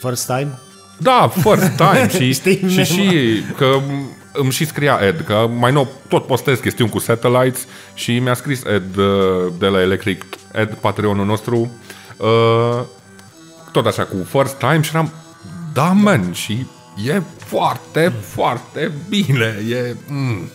First 0.00 0.26
time? 0.26 0.58
Da, 0.98 1.32
first 1.42 1.70
time 1.76 2.08
și, 2.18 2.32
Știi 2.32 2.68
și, 2.68 2.84
și 2.84 3.42
că 3.56 3.80
îmi 4.32 4.50
și 4.52 4.66
scria 4.66 4.98
Ed, 5.02 5.24
că 5.26 5.46
mai 5.58 5.72
nou 5.72 5.88
tot 6.08 6.26
postez 6.26 6.58
chestiuni 6.58 6.90
cu 6.90 6.98
satellites 6.98 7.66
și 7.94 8.18
mi-a 8.18 8.34
scris 8.34 8.64
Ed 8.64 8.96
uh, 8.96 9.52
de 9.58 9.66
la 9.66 9.80
Electric, 9.80 10.24
Ed, 10.52 10.74
Patreonul 10.80 11.26
nostru, 11.26 11.70
uh, 12.16 12.80
tot 13.72 13.86
așa 13.86 14.04
cu 14.04 14.16
first 14.28 14.54
time 14.54 14.80
și 14.82 14.90
eram, 14.92 15.12
da, 15.74 15.84
man, 15.84 16.32
și 16.32 16.66
e 17.06 17.22
foarte, 17.36 18.12
foarte 18.20 18.92
bine, 19.08 19.56
e... 19.70 19.96
Mm. 20.08 20.48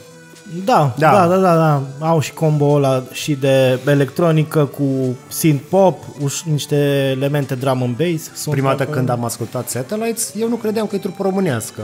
Da, 0.65 0.93
Da. 0.97 1.11
da, 1.11 1.27
da, 1.27 1.37
da, 1.37 1.55
da. 1.55 1.83
Au 2.07 2.19
și 2.19 2.33
combo 2.33 2.65
ăla 2.73 3.03
și 3.11 3.33
de 3.35 3.79
electronică 3.85 4.65
cu 4.65 5.17
synth 5.27 5.63
pop, 5.69 6.03
uș- 6.03 6.43
niște 6.51 6.75
elemente 7.15 7.55
drum 7.55 7.81
and 7.83 7.95
bass. 7.95 8.31
Sunt 8.33 8.53
Prima 8.55 8.69
dată 8.69 8.81
acolo. 8.81 8.97
când 8.97 9.09
am 9.09 9.23
ascultat 9.23 9.69
Satellites, 9.69 10.33
eu 10.39 10.49
nu 10.49 10.55
credeam 10.55 10.87
că 10.87 10.95
e 10.95 10.99
trupă 10.99 11.23
românească. 11.23 11.81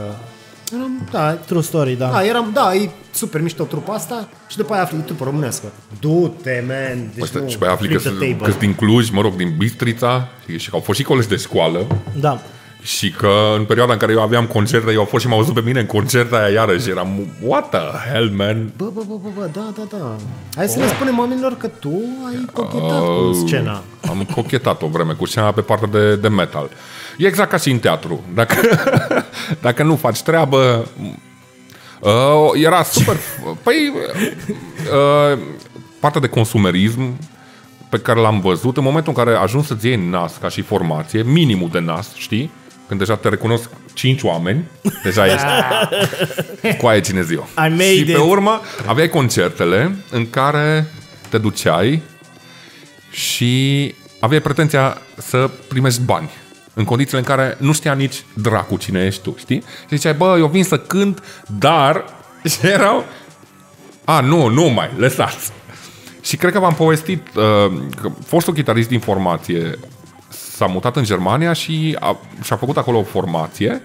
Eram, 0.76 1.08
da, 1.10 1.30
True 1.32 1.62
story, 1.62 1.96
da. 1.96 2.10
da, 2.10 2.24
eram, 2.24 2.50
da, 2.52 2.74
e 2.74 2.90
super 3.12 3.40
mișto 3.40 3.64
trupa 3.64 3.92
asta 3.94 4.28
și 4.48 4.56
după 4.56 4.72
aia 4.72 4.82
afli, 4.82 4.98
e 4.98 5.00
trupă 5.00 5.24
românească. 5.24 5.66
Du-te, 6.00 6.64
man! 6.66 7.10
Deci 7.14 7.28
Păi, 7.30 7.42
nu, 7.42 7.48
și 7.48 7.58
pe 7.58 7.64
aia 7.64 7.72
afli 7.72 7.88
că 7.88 7.98
flip 7.98 8.12
the 8.14 8.18
sunt 8.24 8.38
table. 8.38 8.52
că 8.52 8.58
din 8.58 8.74
Cluj, 8.74 9.10
mă 9.10 9.20
rog, 9.20 9.34
din 9.36 9.54
Bistrița 9.58 10.28
și, 10.48 10.58
și 10.58 10.68
că 10.70 10.74
au 10.76 10.82
fost 10.82 10.98
și 10.98 11.04
colegi 11.04 11.28
de 11.28 11.36
școală 11.36 11.86
Da. 12.20 12.40
Și 12.84 13.10
că 13.10 13.30
în 13.56 13.64
perioada 13.64 13.92
în 13.92 13.98
care 13.98 14.12
eu 14.12 14.22
aveam 14.22 14.46
concerte, 14.46 14.92
eu 14.92 14.98
au 14.98 15.04
fost 15.04 15.24
și 15.24 15.30
m-au 15.30 15.38
văzut 15.38 15.54
pe 15.54 15.60
mine 15.60 15.80
în 15.80 15.86
concerta 15.86 16.36
aia 16.36 16.48
iarăși. 16.48 16.90
Eram, 16.90 17.26
what 17.40 17.68
the 17.68 18.10
hell, 18.10 18.30
man? 18.36 18.72
Bă, 18.76 18.90
bă, 18.94 19.02
bă, 19.08 19.14
bă, 19.22 19.28
bă, 19.34 19.48
da, 19.52 19.72
da, 19.76 19.98
da. 19.98 20.16
Hai 20.56 20.68
să 20.68 20.78
le 20.78 20.86
spunem 20.86 21.18
oamenilor 21.18 21.56
că 21.56 21.66
tu 21.66 22.00
ai 22.26 22.46
cochetat 22.52 23.00
cu 23.00 23.32
scena. 23.46 23.82
Am 24.08 24.26
cochetat 24.34 24.82
o 24.82 24.86
vreme 24.86 25.12
cu 25.12 25.26
scena 25.26 25.52
pe 25.52 25.60
partea 25.60 25.88
de, 25.88 26.16
de 26.16 26.28
metal. 26.28 26.70
E 27.18 27.26
exact 27.26 27.50
ca 27.50 27.56
și 27.56 27.70
în 27.70 27.78
teatru. 27.78 28.20
Dacă, 28.34 28.54
dacă 29.66 29.82
nu 29.82 29.96
faci 29.96 30.22
treabă... 30.22 30.88
Uh, 32.00 32.62
era 32.64 32.82
super... 32.82 33.16
Păi... 33.62 33.92
Uh, 34.92 35.38
partea 36.00 36.20
de 36.20 36.28
consumerism 36.28 37.18
pe 37.88 37.98
care 37.98 38.20
l-am 38.20 38.40
văzut, 38.40 38.76
în 38.76 38.82
momentul 38.84 39.12
în 39.16 39.24
care 39.24 39.36
ajungi 39.36 39.66
să-ți 39.66 39.86
iei 39.86 40.08
nas 40.10 40.36
ca 40.36 40.48
și 40.48 40.60
formație, 40.60 41.22
minimul 41.22 41.68
de 41.72 41.80
nas, 41.80 42.14
știi? 42.14 42.50
Când 42.88 43.00
deja 43.00 43.16
te 43.16 43.28
recunosc 43.28 43.70
cinci 43.92 44.22
oameni, 44.22 44.64
deja 45.02 45.26
ești 45.26 45.46
cu 46.78 46.86
aia 46.86 47.00
cine 47.00 47.22
ziua. 47.22 47.46
I 47.56 47.68
made 47.68 47.94
și 47.94 48.04
pe 48.04 48.10
it. 48.10 48.16
urmă 48.16 48.60
aveai 48.86 49.08
concertele 49.08 49.96
în 50.10 50.30
care 50.30 50.86
te 51.28 51.38
duceai 51.38 52.02
și 53.10 53.94
aveai 54.20 54.40
pretenția 54.40 54.98
să 55.16 55.50
primești 55.68 56.00
bani 56.00 56.30
în 56.74 56.84
condițiile 56.84 57.18
în 57.18 57.24
care 57.24 57.56
nu 57.58 57.72
știa 57.72 57.94
nici 57.94 58.24
dracu 58.34 58.76
cine 58.76 59.04
ești 59.04 59.22
tu, 59.22 59.34
știi? 59.38 59.62
Și 59.88 59.96
ziceai, 59.96 60.14
bă, 60.14 60.36
eu 60.38 60.46
vin 60.46 60.64
să 60.64 60.78
cânt, 60.78 61.22
dar... 61.58 62.04
Și 62.44 62.58
erau... 62.76 63.04
A, 64.04 64.20
nu, 64.20 64.46
nu 64.46 64.64
mai, 64.64 64.90
lăsați. 64.96 65.52
Și 66.22 66.36
cred 66.36 66.52
că 66.52 66.58
v-am 66.58 66.74
povestit 66.74 67.26
uh, 67.34 67.42
că 68.00 68.10
fostul 68.26 68.54
chitarist 68.54 68.88
din 68.88 69.00
formație 69.00 69.78
s-a 70.56 70.66
mutat 70.66 70.96
în 70.96 71.04
Germania 71.04 71.52
și 71.52 71.96
a, 72.00 72.16
și-a 72.42 72.56
făcut 72.56 72.76
acolo 72.76 72.98
o 72.98 73.02
formație 73.02 73.82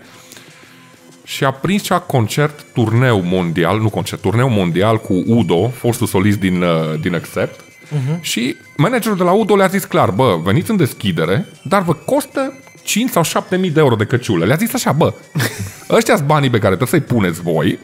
și 1.23 1.43
a 1.43 1.51
prins 1.51 1.81
cea 1.81 1.99
concert, 1.99 2.65
turneu 2.73 3.21
mondial, 3.21 3.79
nu 3.79 3.89
concert, 3.89 4.21
turneu 4.21 4.49
mondial 4.49 4.97
cu 4.97 5.23
Udo, 5.27 5.67
fostul 5.67 6.07
solist 6.07 6.39
din, 6.39 6.61
uh, 6.61 6.99
din 7.01 7.15
Accept. 7.15 7.59
Uh-huh. 7.59 8.21
Și 8.21 8.55
managerul 8.77 9.17
de 9.17 9.23
la 9.23 9.31
Udo 9.31 9.55
le-a 9.55 9.67
zis 9.67 9.83
clar, 9.83 10.11
bă, 10.11 10.39
veniți 10.43 10.69
în 10.69 10.77
deschidere, 10.77 11.45
dar 11.63 11.81
vă 11.81 11.93
costă 11.93 12.53
5 12.89 13.09
sau 13.11 13.23
7 13.23 13.57
mii 13.57 13.69
de 13.69 13.79
euro 13.79 13.95
de 13.95 14.05
căciulă. 14.05 14.45
Le-a 14.45 14.55
zis 14.55 14.73
așa, 14.73 14.91
bă, 14.91 15.13
ăștia 15.97 16.15
sunt 16.15 16.27
banii 16.27 16.49
pe 16.49 16.57
care 16.59 16.75
trebuie 16.75 17.01
să-i 17.01 17.15
puneți 17.15 17.41
voi 17.41 17.79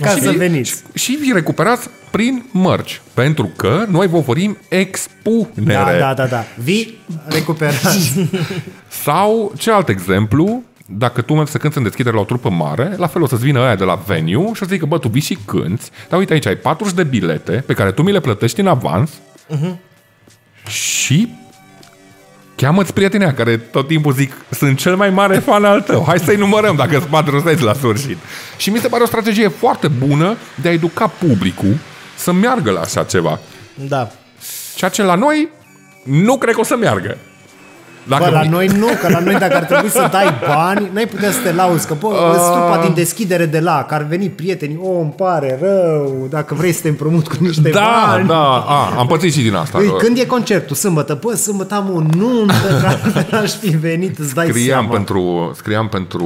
Ca 0.00 0.08
și 0.08 0.20
să 0.20 0.30
vi- 0.30 0.36
veniți. 0.36 0.82
Și 0.94 1.12
vi 1.12 1.32
recuperați 1.32 1.88
prin 2.10 2.44
mărci. 2.50 3.00
Pentru 3.14 3.50
că 3.56 3.84
noi 3.88 4.06
vă 4.06 4.16
oferim 4.16 4.58
expunere. 4.68 5.72
Da, 5.98 5.98
da, 5.98 6.14
da, 6.14 6.26
da. 6.26 6.44
Vii, 6.62 6.98
recuperați. 7.28 8.12
Sau, 9.04 9.52
ce 9.58 9.70
alt 9.70 9.88
exemplu, 9.88 10.62
dacă 10.86 11.20
tu 11.20 11.34
mergi 11.34 11.50
să 11.50 11.58
cânti 11.58 11.76
în 11.76 11.82
deschidere 11.82 12.14
la 12.14 12.20
o 12.20 12.24
trupă 12.24 12.50
mare, 12.50 12.94
la 12.96 13.06
fel 13.06 13.22
o 13.22 13.26
să-ți 13.26 13.42
vină 13.42 13.60
aia 13.60 13.76
de 13.76 13.84
la 13.84 13.94
venue 14.06 14.44
și 14.44 14.50
o 14.50 14.54
să 14.54 14.64
zică, 14.68 14.86
bă, 14.86 14.98
tu 14.98 15.08
vii 15.08 15.20
și 15.20 15.38
cânti, 15.44 15.84
dar 16.08 16.18
uite 16.18 16.32
aici 16.32 16.46
ai 16.46 16.56
40 16.56 16.94
de 16.94 17.02
bilete 17.04 17.52
pe 17.66 17.72
care 17.74 17.92
tu 17.92 18.02
mi 18.02 18.12
le 18.12 18.20
plătești 18.20 18.60
în 18.60 18.66
avans 18.66 19.10
și 20.68 21.28
cheamă-ți 22.56 22.92
prietenea 22.92 23.34
care 23.34 23.56
tot 23.56 23.86
timpul 23.86 24.12
zic 24.12 24.32
sunt 24.50 24.78
cel 24.78 24.96
mai 24.96 25.10
mare 25.10 25.38
fan 25.38 25.64
al 25.64 25.80
tău. 25.80 26.04
Hai 26.06 26.18
să-i 26.18 26.36
numărăm 26.36 26.76
dacă 26.76 26.98
sunt 26.98 27.10
40 27.10 27.60
la 27.60 27.72
sfârșit. 27.72 28.16
Și 28.56 28.70
mi 28.70 28.78
se 28.78 28.88
pare 28.88 29.02
o 29.02 29.06
strategie 29.06 29.48
foarte 29.48 29.88
bună 29.88 30.36
de 30.54 30.68
a 30.68 30.72
educa 30.72 31.06
publicul 31.06 31.78
să 32.16 32.32
meargă 32.32 32.70
la 32.70 32.80
așa 32.80 33.04
ceva. 33.04 33.38
Da. 33.74 34.10
Ceea 34.74 34.90
ce 34.90 35.02
la 35.02 35.14
noi 35.14 35.48
nu 36.04 36.38
cred 36.38 36.54
că 36.54 36.60
o 36.60 36.64
să 36.64 36.76
meargă. 36.76 37.18
Dacă 38.08 38.24
Bă, 38.24 38.30
la 38.30 38.40
vi- 38.40 38.48
noi 38.48 38.66
nu, 38.66 38.86
că 39.00 39.08
la 39.08 39.18
noi 39.18 39.34
dacă 39.34 39.56
ar 39.56 39.64
trebui 39.64 39.88
să 39.90 40.08
dai 40.12 40.26
bani, 40.46 40.90
n-ai 40.92 41.06
putea 41.06 41.30
să 41.30 41.38
te 41.42 41.52
lauzi, 41.52 41.86
că 41.86 41.94
bă, 42.00 42.06
uh... 42.06 42.32
trupa 42.32 42.80
din 42.84 42.94
deschidere 42.94 43.46
de 43.46 43.60
la, 43.60 43.84
că 43.88 43.94
ar 43.94 44.02
veni 44.02 44.28
prietenii, 44.28 44.78
o, 44.82 44.98
îmi 45.00 45.12
pare 45.16 45.58
rău, 45.62 46.26
dacă 46.30 46.54
vrei 46.54 46.72
să 46.72 46.80
te 46.82 46.88
împrumut 46.88 47.28
cu 47.28 47.36
niște 47.40 47.68
Da, 47.70 48.04
bani. 48.06 48.26
da, 48.28 48.64
a, 48.68 48.94
am 48.98 49.06
pățit 49.06 49.32
și 49.32 49.42
din 49.42 49.54
asta. 49.54 49.78
Păi, 49.78 49.92
când 49.98 50.18
e 50.18 50.26
concertul? 50.26 50.76
Sâmbătă? 50.76 51.18
Bă, 51.24 51.34
sâmbătă 51.34 51.74
am 51.74 51.90
o 51.94 52.00
nuntă, 52.18 52.78
că 52.80 52.86
altfel 52.86 53.38
aș 53.42 53.50
fi 53.52 53.68
venit, 53.76 54.18
îți 54.18 54.34
dai 54.34 54.46
scriam 54.48 54.66
seama. 54.66 54.88
pentru, 54.88 55.52
scriam 55.56 55.88
pentru 55.88 56.24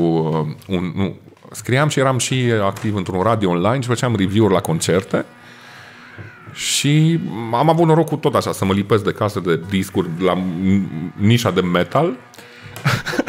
uh, 0.68 0.76
un, 0.76 0.92
nu, 0.96 1.14
scriam 1.52 1.88
și 1.88 1.98
eram 2.00 2.18
și 2.18 2.34
activ 2.64 2.96
într-un 2.96 3.22
radio 3.22 3.50
online 3.50 3.80
și 3.80 3.88
făceam 3.88 4.14
review-uri 4.18 4.52
la 4.54 4.60
concerte 4.60 5.24
și 6.52 7.20
am 7.52 7.68
avut 7.68 7.86
norocul 7.86 8.16
tot 8.16 8.34
așa 8.34 8.52
să 8.52 8.64
mă 8.64 8.72
lipesc 8.72 9.04
de 9.04 9.12
casă 9.12 9.40
de 9.40 9.60
discuri 9.68 10.08
la 10.18 10.34
m- 10.34 11.14
nișa 11.16 11.50
de 11.50 11.60
metal 11.60 12.16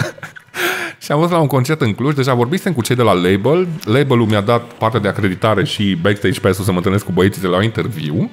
și 1.03 1.11
am 1.11 1.19
fost 1.19 1.31
la 1.31 1.39
un 1.39 1.47
concert 1.47 1.81
în 1.81 1.93
Cluj, 1.93 2.15
deja 2.15 2.33
vorbisem 2.33 2.73
cu 2.73 2.81
cei 2.81 2.95
de 2.95 3.01
la 3.01 3.13
label, 3.13 3.67
labelul 3.83 4.25
mi-a 4.25 4.41
dat 4.41 4.63
parte 4.63 4.99
de 4.99 5.07
acreditare 5.07 5.63
și 5.65 5.97
backstage 6.01 6.39
pass-ul 6.39 6.63
să 6.63 6.71
mă 6.71 6.77
întâlnesc 6.77 7.05
cu 7.05 7.11
băieții 7.11 7.41
de 7.41 7.47
la 7.47 7.63
interviu 7.63 8.29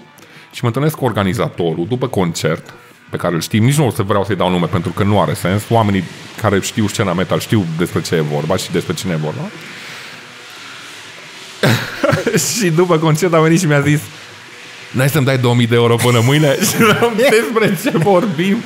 și 0.53 0.61
mă 0.61 0.67
întâlnesc 0.67 0.97
cu 0.97 1.05
organizatorul 1.05 1.87
după 1.89 2.09
concert 2.09 2.75
pe 3.11 3.17
care 3.17 3.35
îl 3.35 3.41
știm, 3.41 3.65
nici 3.65 3.77
nu 3.77 3.87
o 3.87 3.91
să 3.91 4.03
vreau 4.03 4.25
să-i 4.25 4.37
dau 4.37 4.51
nume 4.51 4.67
pentru 4.67 4.91
că 4.91 5.03
nu 5.03 5.21
are 5.21 5.35
sens. 5.35 5.63
Oamenii 5.71 6.05
care 6.41 6.61
știu 6.61 6.87
scena 6.87 7.13
metal 7.13 7.39
știu 7.39 7.65
despre 7.79 8.01
ce 8.01 8.15
e 8.15 8.21
vorba 8.21 8.57
și 8.57 8.71
despre 8.71 8.95
cine 8.95 9.13
e 9.13 9.17
vorba. 9.17 9.41
și 12.59 12.71
după 12.71 12.99
concert 12.99 13.33
a 13.35 13.41
venit 13.41 13.61
și 13.61 13.67
mi-a 13.67 13.81
zis 13.81 14.01
N-ai 14.91 15.09
să-mi 15.09 15.25
dai 15.25 15.39
2000 15.39 15.67
de 15.67 15.75
euro 15.75 15.97
până 15.97 16.21
mâine? 16.25 16.57
și 16.69 16.75
eram, 16.81 17.13
despre 17.17 17.79
ce 17.83 17.99
vorbim? 17.99 18.57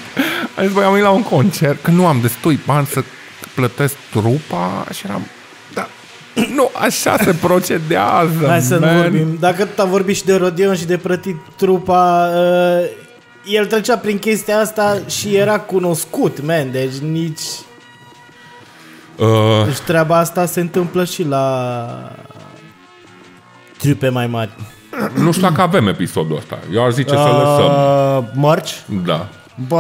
Am 0.56 0.64
zis, 0.64 0.72
băi, 0.72 0.84
am 0.84 0.90
venit 0.90 1.06
la 1.06 1.12
un 1.12 1.22
concert, 1.22 1.82
că 1.82 1.90
nu 1.90 2.06
am 2.06 2.18
destui 2.20 2.60
bani 2.66 2.86
să 2.86 3.04
plătesc 3.54 3.94
trupa 4.10 4.86
și 4.92 5.02
eram, 5.06 5.26
da, 5.74 5.88
nu, 6.56 6.70
așa 6.74 7.16
se 7.16 7.34
procedează, 7.40 8.46
Hai 8.46 8.60
să 8.60 8.74
nu 8.74 8.86
man. 8.86 8.96
vorbim. 8.96 9.36
Dacă 9.40 9.64
tot 9.64 9.78
am 9.78 9.90
vorbit 9.90 10.16
și 10.16 10.24
de 10.24 10.34
Rodion 10.34 10.76
și 10.76 10.84
de 10.84 10.96
plătit 10.96 11.36
trupa, 11.56 12.30
uh, 12.34 12.88
el 13.46 13.66
trecea 13.66 13.96
prin 13.96 14.18
chestia 14.18 14.58
asta 14.58 15.00
și 15.08 15.34
era 15.36 15.58
cunoscut, 15.58 16.42
man, 16.46 16.70
deci 16.70 16.94
nici... 17.10 17.42
Uh, 19.16 19.64
Deci 19.66 19.78
treaba 19.78 20.18
asta 20.18 20.46
se 20.46 20.60
întâmplă 20.60 21.04
și 21.04 21.22
la 21.22 21.86
trupe 23.78 24.08
mai 24.08 24.26
mari. 24.26 24.50
Nu 25.14 25.32
știu 25.32 25.48
dacă 25.48 25.60
avem 25.60 25.86
episodul 25.88 26.36
ăsta. 26.36 26.58
Eu 26.72 26.84
aș 26.84 26.92
zice 26.92 27.14
să 27.14 27.14
lăsăm. 27.42 27.72
Uh, 27.72 28.24
mărci? 28.34 28.82
Da. 29.04 29.28
Bă, 29.68 29.78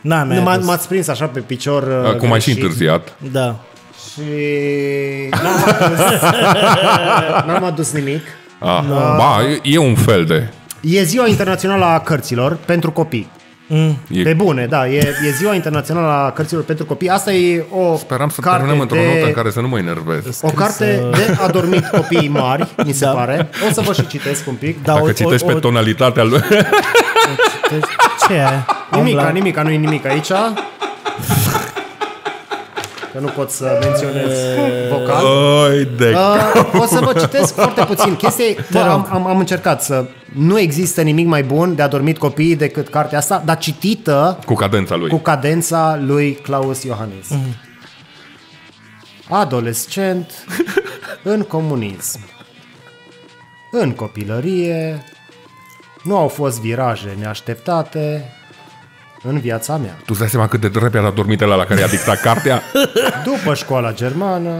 N-am 0.00 0.26
mai 0.26 0.36
nu 0.36 0.42
m-a- 0.42 0.52
adus. 0.52 0.66
m-ați 0.66 0.88
prins 0.88 1.08
așa 1.08 1.26
pe 1.26 1.40
picior 1.40 1.82
uh, 1.82 2.08
Acum 2.14 2.32
ai 2.32 2.40
și 2.40 2.44
greșit. 2.46 2.62
întârziat. 2.62 3.12
Da. 3.32 3.56
Și 4.12 4.20
n-am 5.42 5.64
adus, 5.80 5.98
n-am 7.46 7.64
adus 7.64 7.92
nimic. 7.92 8.22
Ah, 8.58 8.80
ba, 9.16 9.36
e- 9.50 9.60
e 9.62 9.78
un 9.78 9.94
fel 9.94 10.24
de... 10.24 10.48
E 10.80 11.02
ziua 11.02 11.26
internațională 11.26 11.84
a 11.84 11.98
cărților 12.00 12.56
pentru 12.64 12.90
copii. 12.90 13.30
E, 14.08 14.22
Pe 14.22 14.32
bune, 14.32 14.66
da, 14.66 14.88
e, 14.88 14.96
e 14.98 15.30
ziua 15.36 15.54
internațională 15.54 16.06
a 16.26 16.30
cărților 16.30 16.64
pentru 16.64 16.84
copii. 16.84 17.08
Asta 17.08 17.32
e 17.32 17.64
o 17.70 17.96
Speram 17.96 18.28
să 18.28 18.40
carte 18.40 18.56
terminăm 18.58 18.80
într-o 18.80 18.96
de, 18.96 19.06
notă 19.14 19.26
în 19.26 19.32
care 19.32 19.50
să 19.50 19.60
nu 19.60 19.68
mă 19.68 19.78
enervez. 19.78 20.40
O 20.42 20.48
carte 20.50 21.02
de 21.10 21.36
adormit 21.42 21.86
copiii 21.86 22.28
mari, 22.28 22.68
mi 22.84 22.92
se 22.92 23.04
Da. 23.04 23.10
pare. 23.10 23.48
O 23.68 23.72
să 23.72 23.80
vă 23.80 23.92
și 23.92 24.06
citesc 24.06 24.48
un 24.48 24.54
pic. 24.54 24.82
da 24.84 24.92
Dacă 24.94 25.12
citești 25.12 25.46
pe 25.46 25.52
tonalitatea 25.52 26.22
lui... 26.22 26.40
Deci, 27.70 27.84
ce 28.28 28.34
e? 28.34 28.46
Nimica, 28.96 29.26
Am 29.26 29.32
nimica, 29.32 29.62
nu 29.62 29.70
e 29.70 29.76
nimic 29.76 30.06
aici. 30.06 30.30
Că 33.12 33.18
nu 33.18 33.26
pot 33.28 33.50
să 33.50 33.78
menționez 33.80 34.38
vocal. 34.90 35.24
Oi, 35.24 35.88
de... 35.96 36.14
Uh, 36.14 36.80
o 36.80 36.86
să 36.86 37.00
vă 37.00 37.12
citesc 37.20 37.54
foarte 37.54 37.84
puțin. 37.84 38.16
Chestia 38.16 38.44
e, 38.44 38.64
bă, 38.70 38.78
am, 38.78 39.08
am, 39.10 39.26
am 39.26 39.38
încercat 39.38 39.82
să... 39.82 40.04
Nu 40.34 40.58
există 40.58 41.02
nimic 41.02 41.26
mai 41.26 41.42
bun 41.42 41.74
de 41.74 41.82
adormit 41.82 42.18
copiii 42.18 42.56
decât 42.56 42.88
cartea 42.88 43.18
asta, 43.18 43.42
dar 43.44 43.58
citită 43.58 44.38
Cu 44.46 44.54
cadența 44.54 44.96
lui. 44.96 45.08
cu 45.08 45.16
cadența 45.16 45.98
lui 46.02 46.32
Klaus 46.34 46.82
Iohannis. 46.82 47.28
Adolescent 49.28 50.30
în 51.22 51.42
comunism. 51.42 52.20
În 53.70 53.92
copilărie 53.92 55.04
nu 56.02 56.16
au 56.16 56.28
fost 56.28 56.60
viraje 56.60 57.16
neașteptate 57.20 58.32
în 59.22 59.38
viața 59.38 59.76
mea. 59.76 59.92
Tu 59.98 60.04
îți 60.08 60.18
dai 60.18 60.28
seama 60.28 60.48
cât 60.48 60.60
de 60.60 60.70
repede 60.74 61.06
a 61.06 61.10
dormit 61.10 61.40
la 61.40 61.54
la 61.54 61.64
care 61.64 61.80
i-a 61.80 61.86
dictat 61.86 62.20
cartea? 62.20 62.62
După 63.24 63.54
școala 63.54 63.92
germană 63.92 64.50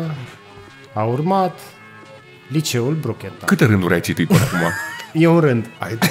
a 0.93 1.03
urmat 1.03 1.59
liceul 2.49 2.97
Bruckenta. 3.01 3.45
Câte 3.47 3.65
rânduri 3.65 3.95
ai 3.95 4.01
citit 4.01 4.27
până 4.27 4.41
acum? 4.55 4.61
E 5.23 5.27
un 5.27 5.41
rând. 5.41 5.67
Ai... 5.79 5.99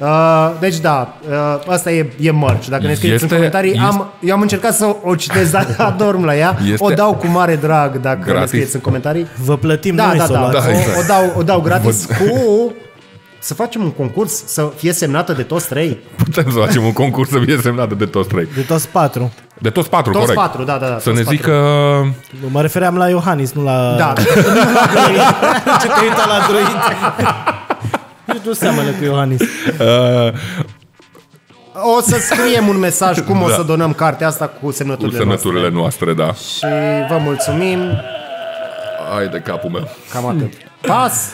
Uh, 0.00 0.50
deci 0.60 0.76
da, 0.78 1.18
uh, 1.28 1.72
asta 1.72 1.90
e, 1.92 2.12
e 2.20 2.30
mărci. 2.30 2.68
Dacă 2.68 2.86
ne 2.86 2.94
scrieți 2.94 3.14
Este- 3.14 3.26
în 3.26 3.34
comentarii, 3.34 3.70
este- 3.70 3.82
am, 3.84 4.12
eu 4.20 4.34
am 4.34 4.40
încercat 4.40 4.74
să 4.74 4.96
o 5.02 5.14
citesc, 5.14 5.50
dar 5.50 5.74
adorm 5.78 6.24
la 6.24 6.36
ea. 6.36 6.58
Este- 6.70 6.84
O 6.84 6.90
dau 6.90 7.14
cu 7.14 7.26
mare 7.26 7.56
drag 7.56 8.00
dacă 8.00 8.18
ne 8.18 8.24
Gratis? 8.32 8.48
scrieți 8.48 8.74
în 8.74 8.80
comentarii. 8.80 9.26
Vă 9.44 9.56
plătim 9.56 9.94
Da, 9.94 10.06
noi 10.06 10.16
da, 10.18 10.24
să 10.24 10.30
o 10.30 10.34
da, 10.34 10.40
luați. 10.40 10.54
Da, 10.56 10.66
o, 10.66 10.70
exact. 10.70 10.98
o, 10.98 11.02
dau, 11.06 11.32
o 11.36 11.42
dau 11.42 11.60
gratis 11.60 12.04
cu... 12.04 12.72
Să 13.44 13.54
facem 13.54 13.82
un 13.82 13.90
concurs, 13.90 14.44
să 14.46 14.72
fie 14.76 14.92
semnată 14.92 15.32
de 15.32 15.42
toți 15.42 15.68
trei. 15.68 15.98
Putem 16.16 16.50
să 16.50 16.58
facem 16.58 16.84
un 16.84 16.92
concurs 16.92 17.30
să 17.30 17.38
fie 17.38 17.58
semnată 17.62 17.94
de 17.94 18.06
toți 18.06 18.28
trei. 18.28 18.48
De 18.54 18.60
toți 18.60 18.88
patru. 18.88 19.32
De 19.58 19.70
toți 19.70 19.88
patru, 19.88 20.12
Toți 20.12 20.24
corect. 20.24 20.40
patru, 20.40 20.62
da, 20.64 20.76
da, 20.78 20.86
da. 20.88 20.98
Să 20.98 21.10
toți 21.10 21.16
ne 21.16 21.22
patru. 21.22 21.36
zică... 21.36 21.52
Mă 22.50 22.60
refeream 22.60 22.96
la 22.96 23.08
Iohannis, 23.08 23.52
nu 23.52 23.62
la... 23.62 23.94
Da, 23.98 24.12
Ce 25.80 25.86
te 25.86 26.00
uita 26.02 26.26
la 26.26 26.46
druid? 26.48 26.66
Nici 28.24 28.42
nu 28.44 28.52
seamănă 28.52 28.90
cu 28.90 29.04
Iohannis. 29.04 29.40
Uh, 29.40 30.32
o 31.96 32.00
să 32.00 32.16
scriem 32.18 32.68
un 32.68 32.78
mesaj 32.78 33.20
cum 33.20 33.42
o 33.42 33.48
Da. 33.48 33.54
să 33.54 33.62
donăm 33.62 33.92
cartea 33.92 34.26
asta 34.26 34.46
cu 34.46 34.64
cu 34.66 34.72
semnăturile, 34.72 35.18
semnăturile 35.18 35.70
noastre, 35.70 36.12
da. 36.12 36.24
noastre. 36.24 36.68
Și 37.06 37.12
vă 37.12 37.18
mulțumim. 37.18 37.78
Ai 39.18 39.28
de 39.28 39.38
capul 39.38 39.70
meu. 39.70 39.88
Cam 40.12 40.26
atât. 40.26 40.52
Pas 40.80 41.32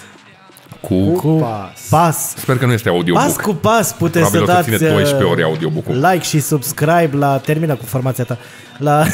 Cu... 0.80 1.12
Cu 1.12 1.28
pas. 1.28 1.86
pas. 1.90 2.34
Sper 2.36 2.58
că 2.58 2.66
nu 2.66 2.72
este 2.72 2.88
audiobook. 2.88 3.24
Pas 3.24 3.36
cu 3.36 3.54
pas 3.54 3.92
puteți 3.92 4.30
Probabil 4.30 4.54
să 4.54 4.60
o 4.60 4.62
să 4.62 4.70
dați 4.70 4.76
ține 4.76 4.90
12 4.90 5.24
uh, 5.24 5.30
ore 5.30 5.42
audiobook-ul. 5.42 6.08
like 6.10 6.24
și 6.24 6.40
subscribe 6.40 7.10
la... 7.12 7.38
Termină 7.38 7.74
cu 7.74 7.84
formația 7.84 8.24
ta. 8.24 8.38
La... 8.78 9.04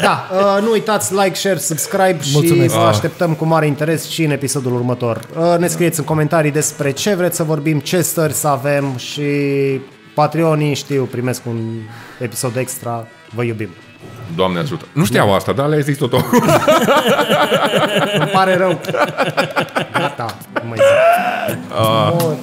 Da, 0.00 0.28
uh, 0.32 0.62
nu 0.62 0.70
uitați 0.70 1.14
like, 1.14 1.34
share, 1.34 1.58
subscribe 1.58 2.18
și 2.20 2.30
Mulțumesc. 2.32 2.74
vă 2.74 2.80
așteptăm 2.80 3.34
cu 3.34 3.44
mare 3.44 3.66
interes 3.66 4.08
și 4.08 4.22
în 4.24 4.30
episodul 4.30 4.74
următor. 4.74 5.20
Uh, 5.36 5.58
ne 5.58 5.66
scrieți 5.66 5.98
în 5.98 6.04
comentarii 6.04 6.50
despre 6.50 6.90
ce 6.90 7.14
vreți 7.14 7.36
să 7.36 7.42
vorbim, 7.42 7.78
ce 7.78 8.00
stări 8.00 8.32
să 8.32 8.48
avem 8.48 8.96
și 8.96 9.22
Patreonii 10.14 10.74
știu, 10.74 11.04
primesc 11.04 11.46
un 11.46 11.58
episod 12.18 12.56
extra. 12.56 13.06
Vă 13.34 13.42
iubim. 13.42 13.68
Doamne 14.36 14.58
ajută. 14.58 14.84
Nu 14.92 15.04
știau 15.04 15.34
asta, 15.34 15.52
dar 15.52 15.68
le-ai 15.68 15.82
zis 15.82 15.96
tot 15.96 16.12
Îmi 16.12 16.22
pare 18.32 18.56
rău. 18.56 18.80
Gata, 19.98 20.36
nu 20.62 20.68
mai 20.68 20.78
zic. 20.78 20.86
Mor. 22.20 22.36